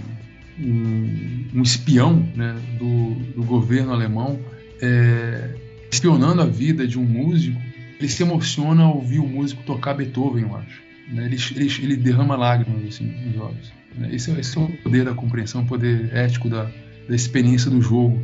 [0.59, 4.39] um, um espião né, do, do governo alemão
[4.81, 5.55] é,
[5.91, 7.59] espionando a vida de um músico
[8.01, 10.81] ele se emociona ao ouvir o músico tocar Beethoven, eu acho.
[11.07, 11.25] Né?
[11.25, 13.71] Ele, ele, ele, derrama lágrimas assim, nos olhos.
[13.95, 14.09] Né?
[14.11, 16.63] Esse, é, esse, é o poder da compreensão, o poder ético da,
[17.07, 18.19] da experiência do jogo,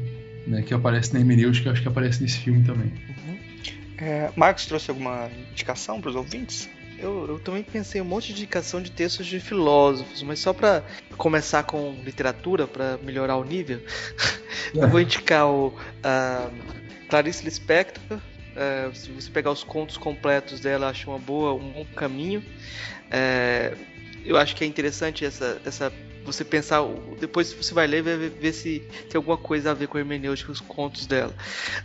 [0.47, 0.63] né?
[0.63, 2.87] que aparece na hermenêutica, acho que aparece nesse filme também.
[2.87, 3.37] Uhum.
[3.99, 6.67] É, Marcos trouxe alguma indicação para os ouvintes?
[6.97, 10.83] Eu, eu, também pensei um monte de indicação de textos de filósofos, mas só para
[11.15, 13.79] começar com literatura, para melhorar o nível,
[14.73, 14.79] é.
[14.83, 16.51] eu vou indicar o uh,
[17.07, 18.19] Clarice Lispector,
[18.57, 22.43] é, se você pegar os contos completos dela, acho uma boa, um bom caminho.
[23.11, 23.73] É,
[24.25, 25.93] eu acho que é interessante essa, essa
[26.25, 26.81] você pensar,
[27.19, 28.79] depois você vai ler ver, ver se
[29.09, 31.33] tem alguma coisa a ver com a hermenêutica, os contos dela.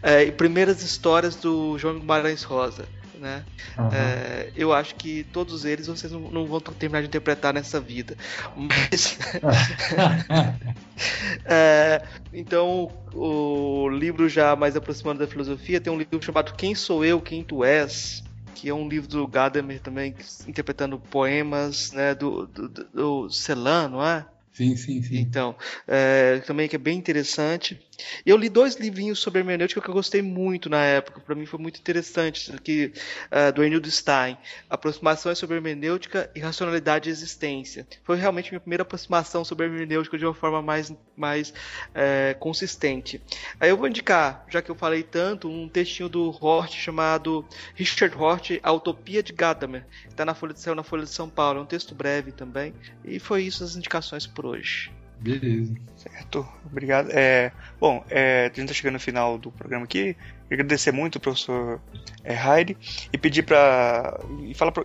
[0.03, 2.85] É, e primeiras histórias do João Guimarães Rosa
[3.23, 3.45] né?
[3.79, 3.89] Uhum.
[3.93, 8.17] É, eu acho que todos eles vocês não, não, vão terminar de interpretar nessa vida.
[8.57, 9.17] Mas.
[11.47, 17.05] é, então, o livro já mais aproximando da filosofia tem um livro chamado Quem Sou
[17.05, 18.23] Eu, Quem Tu És
[18.55, 20.15] que é um livro do Gadamer também,
[20.47, 24.25] interpretando poemas né, do, do, do Celan, não é?
[24.53, 25.19] Sim, sim, sim.
[25.19, 25.57] Então,
[25.89, 27.81] é, também que é bem interessante.
[28.25, 31.21] Eu li dois livrinhos sobre hermenêutica que eu gostei muito na época.
[31.21, 32.93] Para mim foi muito interessante, que
[33.31, 34.37] uh, do Ernildo Stein,
[34.69, 37.87] Aproximações sobre hermenêutica e racionalidade e existência.
[38.03, 41.53] Foi realmente minha primeira aproximação sobre hermenêutica de uma forma mais, mais
[41.95, 43.21] é, consistente.
[43.61, 48.17] Aí eu vou indicar, já que eu falei tanto, um textinho do Hort chamado Richard
[48.17, 49.85] Hort, A Utopia de Gadamer.
[50.09, 51.59] Está na Folha de na Folha de São Paulo.
[51.59, 52.73] É um texto breve também.
[53.05, 54.91] E foi isso as indicações por hoje.
[55.23, 55.75] Beleza.
[55.97, 57.11] Certo, obrigado.
[57.13, 60.17] É, bom, é, a gente está chegando no final do programa aqui.
[60.51, 61.81] Agradecer muito o professor
[62.25, 62.77] é, Heide
[63.13, 64.21] e pedir para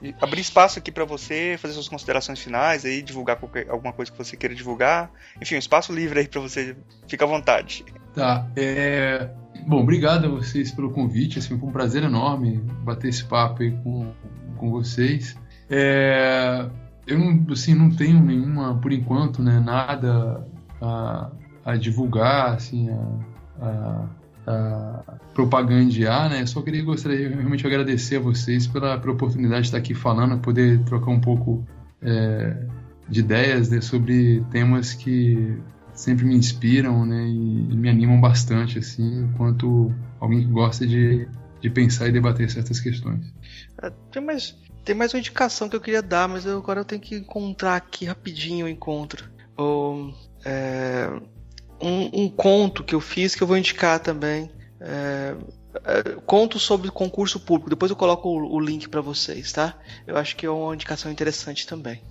[0.01, 4.11] e abrir espaço aqui para você fazer suas considerações finais aí, divulgar qualquer, alguma coisa
[4.11, 5.11] que você queira divulgar.
[5.41, 6.76] Enfim, um espaço livre aí para você.
[7.07, 7.84] Fica à vontade.
[8.14, 8.47] Tá.
[8.55, 9.30] É,
[9.65, 11.39] bom, obrigado a vocês pelo convite.
[11.39, 14.14] Assim, foi um prazer enorme bater esse papo aí com,
[14.55, 15.35] com vocês.
[15.69, 16.69] É,
[17.08, 20.46] eu não, assim, não tenho nenhuma, por enquanto, né, nada
[20.82, 21.32] a,
[21.64, 24.08] a divulgar, assim, a, a,
[24.46, 26.46] a propagandear, né?
[26.46, 30.84] Só queria gostaria realmente agradecer a vocês pela, pela oportunidade de estar aqui falando, poder
[30.84, 31.66] trocar um pouco
[32.02, 32.66] é,
[33.08, 35.58] de ideias né, sobre temas que
[35.94, 37.26] sempre me inspiram, né?
[37.28, 41.28] E, e, me animam bastante, assim, enquanto alguém que gosta de,
[41.62, 43.34] de pensar e debater certas questões.
[43.82, 44.56] É, tem mais
[44.88, 47.76] tem mais uma indicação que eu queria dar, mas eu, agora eu tenho que encontrar
[47.76, 49.30] aqui rapidinho o encontro.
[49.57, 50.14] Ou,
[50.45, 51.09] é,
[51.81, 54.49] um, um, conto que eu fiz que eu vou indicar também.
[54.80, 55.35] É,
[55.84, 57.69] é, conto sobre concurso público.
[57.69, 59.77] Depois eu coloco o, o link para vocês, tá?
[60.07, 62.01] Eu acho que é uma indicação interessante também.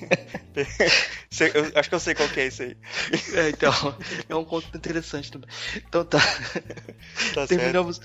[0.56, 2.78] eu acho que eu sei qual que é isso aí.
[3.34, 3.74] É, então,
[4.26, 5.50] é um conto interessante também.
[5.86, 6.18] Então tá.
[7.34, 8.00] tá terminamos,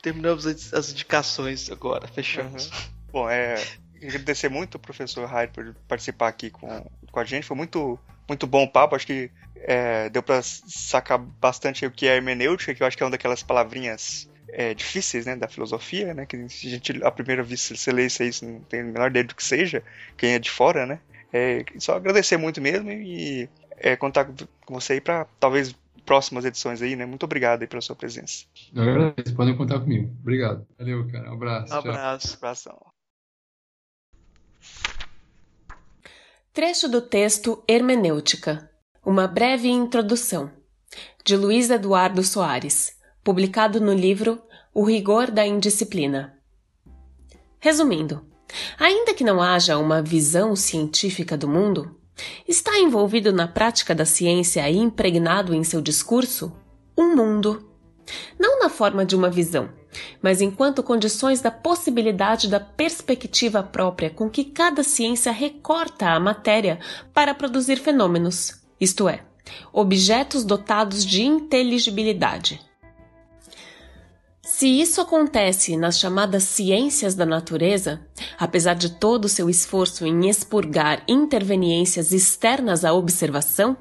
[0.00, 2.70] terminamos as indicações agora, fechamos.
[2.70, 2.99] Uhum.
[3.12, 3.54] Bom, é.
[4.02, 6.66] Agradecer muito o professor Hyde por participar aqui com,
[7.12, 7.46] com a gente.
[7.46, 8.96] Foi muito, muito bom o papo.
[8.96, 13.02] Acho que é, deu para sacar bastante o que é hermenêutica, que eu acho que
[13.02, 16.26] é uma daquelas palavrinhas é, difíceis né, da filosofia, né?
[16.26, 19.10] Que a gente, a primeira vez que você lê isso aí, não tem a menor
[19.10, 19.82] ideia do que seja,
[20.16, 20.98] quem é de fora, né?
[21.32, 24.24] É, só agradecer muito mesmo e é, contar
[24.64, 25.74] com você aí para talvez
[26.04, 27.06] próximas edições aí, né?
[27.06, 28.44] Muito obrigado aí pela sua presença.
[28.74, 30.10] Eu agradeço, podem contar comigo.
[30.20, 30.66] Obrigado.
[30.78, 31.30] Valeu, cara.
[31.30, 31.74] Um abraço.
[31.74, 32.36] Um abraço.
[32.36, 32.89] Abração.
[36.52, 38.68] Trecho do texto Hermenêutica.
[39.06, 40.50] Uma breve introdução.
[41.24, 42.96] De Luiz Eduardo Soares.
[43.22, 44.42] Publicado no livro
[44.74, 46.36] O Rigor da Indisciplina.
[47.60, 48.26] Resumindo,
[48.76, 51.96] ainda que não haja uma visão científica do mundo,
[52.48, 56.52] está envolvido na prática da ciência e impregnado em seu discurso
[56.98, 57.70] um mundo.
[58.36, 59.70] Não na forma de uma visão,
[60.22, 66.78] mas enquanto condições da possibilidade da perspectiva própria com que cada ciência recorta a matéria
[67.12, 69.20] para produzir fenômenos, isto é,
[69.72, 72.60] objetos dotados de inteligibilidade.
[74.42, 78.00] Se isso acontece nas chamadas ciências da natureza,
[78.38, 83.76] apesar de todo o seu esforço em expurgar interveniências externas à observação,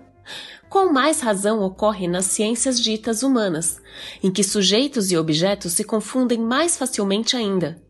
[0.70, 3.82] com mais razão ocorre nas ciências ditas humanas,
[4.22, 7.82] em que sujeitos e objetos se confundem mais facilmente ainda.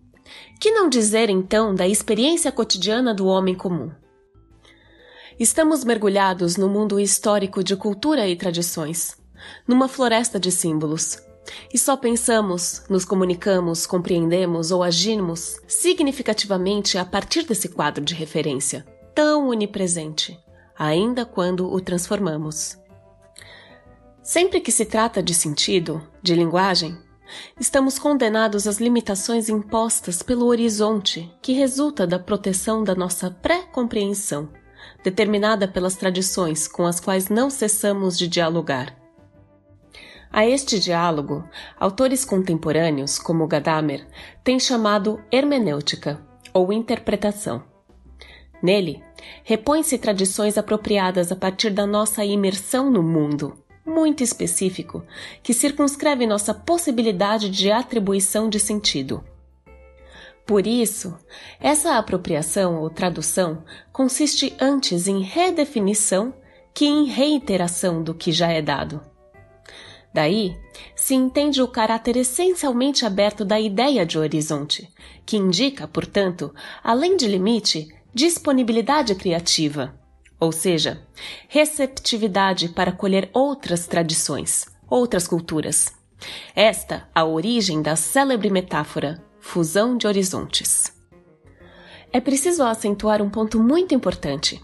[0.59, 3.91] Que não dizer então da experiência cotidiana do homem comum?
[5.37, 9.17] Estamos mergulhados no mundo histórico de cultura e tradições,
[9.67, 11.21] numa floresta de símbolos.
[11.73, 18.85] E só pensamos, nos comunicamos, compreendemos ou agimos significativamente a partir desse quadro de referência,
[19.15, 20.37] tão onipresente,
[20.79, 22.77] ainda quando o transformamos.
[24.23, 26.97] Sempre que se trata de sentido, de linguagem,
[27.59, 34.49] estamos condenados às limitações impostas pelo horizonte que resulta da proteção da nossa pré-compreensão,
[35.03, 38.95] determinada pelas tradições com as quais não cessamos de dialogar.
[40.31, 41.43] A este diálogo,
[41.77, 44.07] autores contemporâneos, como Gadamer,
[44.43, 46.23] têm chamado hermenêutica,
[46.53, 47.63] ou interpretação.
[48.61, 49.03] Nele,
[49.43, 55.03] repõem-se tradições apropriadas a partir da nossa imersão no mundo, muito específico,
[55.41, 59.23] que circunscreve nossa possibilidade de atribuição de sentido.
[60.45, 61.15] Por isso,
[61.59, 66.33] essa apropriação ou tradução consiste antes em redefinição
[66.73, 69.01] que em reiteração do que já é dado.
[70.13, 70.57] Daí,
[70.95, 74.91] se entende o caráter essencialmente aberto da ideia de horizonte,
[75.23, 79.93] que indica, portanto, além de limite, disponibilidade criativa,
[80.39, 81.01] ou seja,
[81.47, 85.93] receptividade para colher outras tradições, outras culturas.
[86.55, 90.93] Esta a origem da célebre metáfora fusão de horizontes.
[92.11, 94.61] É preciso acentuar um ponto muito importante.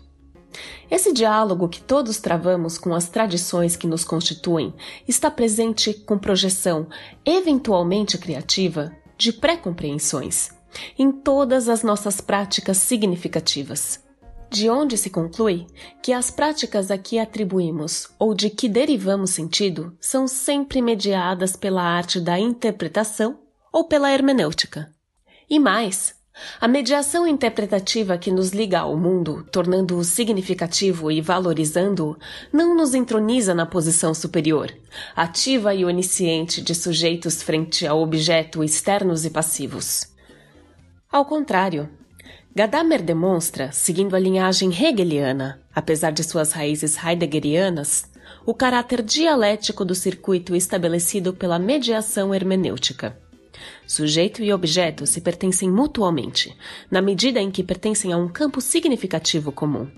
[0.90, 4.74] Esse diálogo que todos travamos com as tradições que nos constituem
[5.08, 6.88] está presente com projeção,
[7.26, 10.55] eventualmente criativa, de pré-compreensões
[10.97, 14.03] em todas as nossas práticas significativas.
[14.49, 15.68] De onde se conclui
[16.02, 21.81] que as práticas a que atribuímos ou de que derivamos sentido são sempre mediadas pela
[21.81, 23.39] arte da interpretação
[23.72, 24.89] ou pela hermenêutica.
[25.49, 26.15] E mais,
[26.60, 32.18] a mediação interpretativa que nos liga ao mundo, tornando-o significativo e valorizando-o,
[32.52, 34.72] não nos entroniza na posição superior,
[35.15, 40.15] ativa e onisciente de sujeitos frente a objeto externos e passivos.
[41.16, 41.90] Ao contrário,
[42.54, 48.04] Gadamer demonstra, seguindo a linhagem hegeliana, apesar de suas raízes heideggerianas,
[48.46, 53.18] o caráter dialético do circuito estabelecido pela mediação hermenêutica.
[53.88, 56.54] Sujeito e objeto se pertencem mutuamente,
[56.92, 59.90] na medida em que pertencem a um campo significativo comum,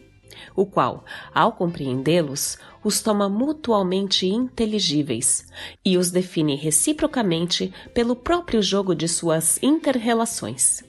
[0.56, 1.03] o qual,
[1.34, 5.48] ao compreendê-los, os toma mutualmente inteligíveis
[5.84, 10.85] e os define reciprocamente pelo próprio jogo de suas interrelações.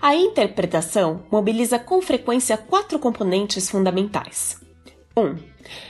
[0.00, 4.56] A interpretação mobiliza com frequência quatro componentes fundamentais.
[5.16, 5.20] 1.
[5.20, 5.36] Um,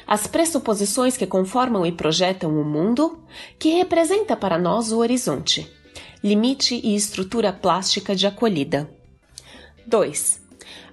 [0.07, 3.23] as pressuposições que conformam e projetam o mundo,
[3.59, 5.71] que representa para nós o horizonte,
[6.25, 8.89] limite e estrutura plástica de acolhida.
[9.87, 10.41] 2.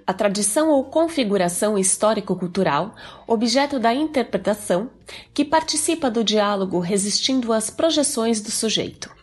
[0.06, 2.94] A tradição ou configuração histórico-cultural,
[3.26, 4.90] objeto da interpretação,
[5.32, 9.15] que participa do diálogo resistindo às projeções do sujeito.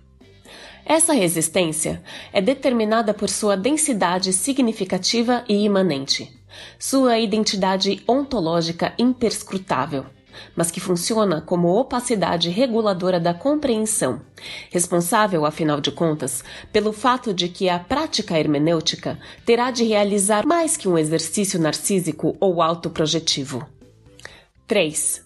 [0.85, 6.31] Essa resistência é determinada por sua densidade significativa e imanente,
[6.77, 10.05] sua identidade ontológica imperscrutável,
[10.55, 14.21] mas que funciona como opacidade reguladora da compreensão,
[14.69, 20.75] responsável, afinal de contas, pelo fato de que a prática hermenêutica terá de realizar mais
[20.75, 23.65] que um exercício narcísico ou autoprojetivo.
[24.67, 25.23] 3.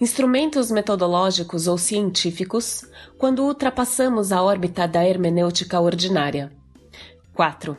[0.00, 2.84] Instrumentos metodológicos ou científicos
[3.22, 6.50] quando ultrapassamos a órbita da hermenêutica ordinária.
[7.32, 7.76] 4.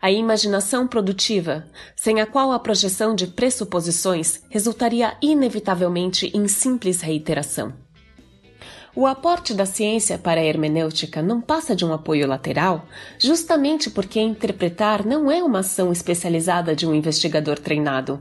[0.00, 1.64] A imaginação produtiva,
[1.94, 7.72] sem a qual a projeção de pressuposições resultaria inevitavelmente em simples reiteração.
[8.92, 12.84] O aporte da ciência para a hermenêutica não passa de um apoio lateral,
[13.20, 18.20] justamente porque interpretar não é uma ação especializada de um investigador treinado,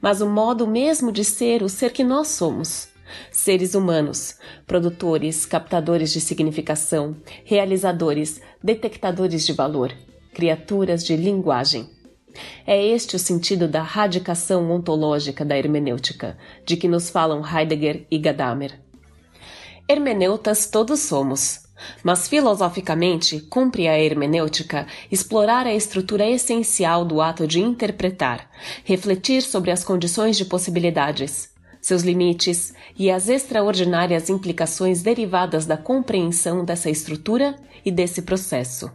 [0.00, 2.94] mas o modo mesmo de ser o ser que nós somos.
[3.30, 9.92] Seres humanos, produtores, captadores de significação, realizadores, detectadores de valor,
[10.32, 11.88] criaturas de linguagem.
[12.66, 18.18] É este o sentido da radicação ontológica da hermenêutica, de que nos falam Heidegger e
[18.18, 18.80] Gadamer.
[19.88, 21.66] Hermeneutas todos somos,
[22.02, 28.50] Mas filosoficamente, cumpre a hermenêutica explorar a estrutura essencial do ato de interpretar,
[28.84, 31.50] refletir sobre as condições de possibilidades,
[31.86, 37.54] seus limites e as extraordinárias implicações derivadas da compreensão dessa estrutura
[37.84, 38.90] e desse processo.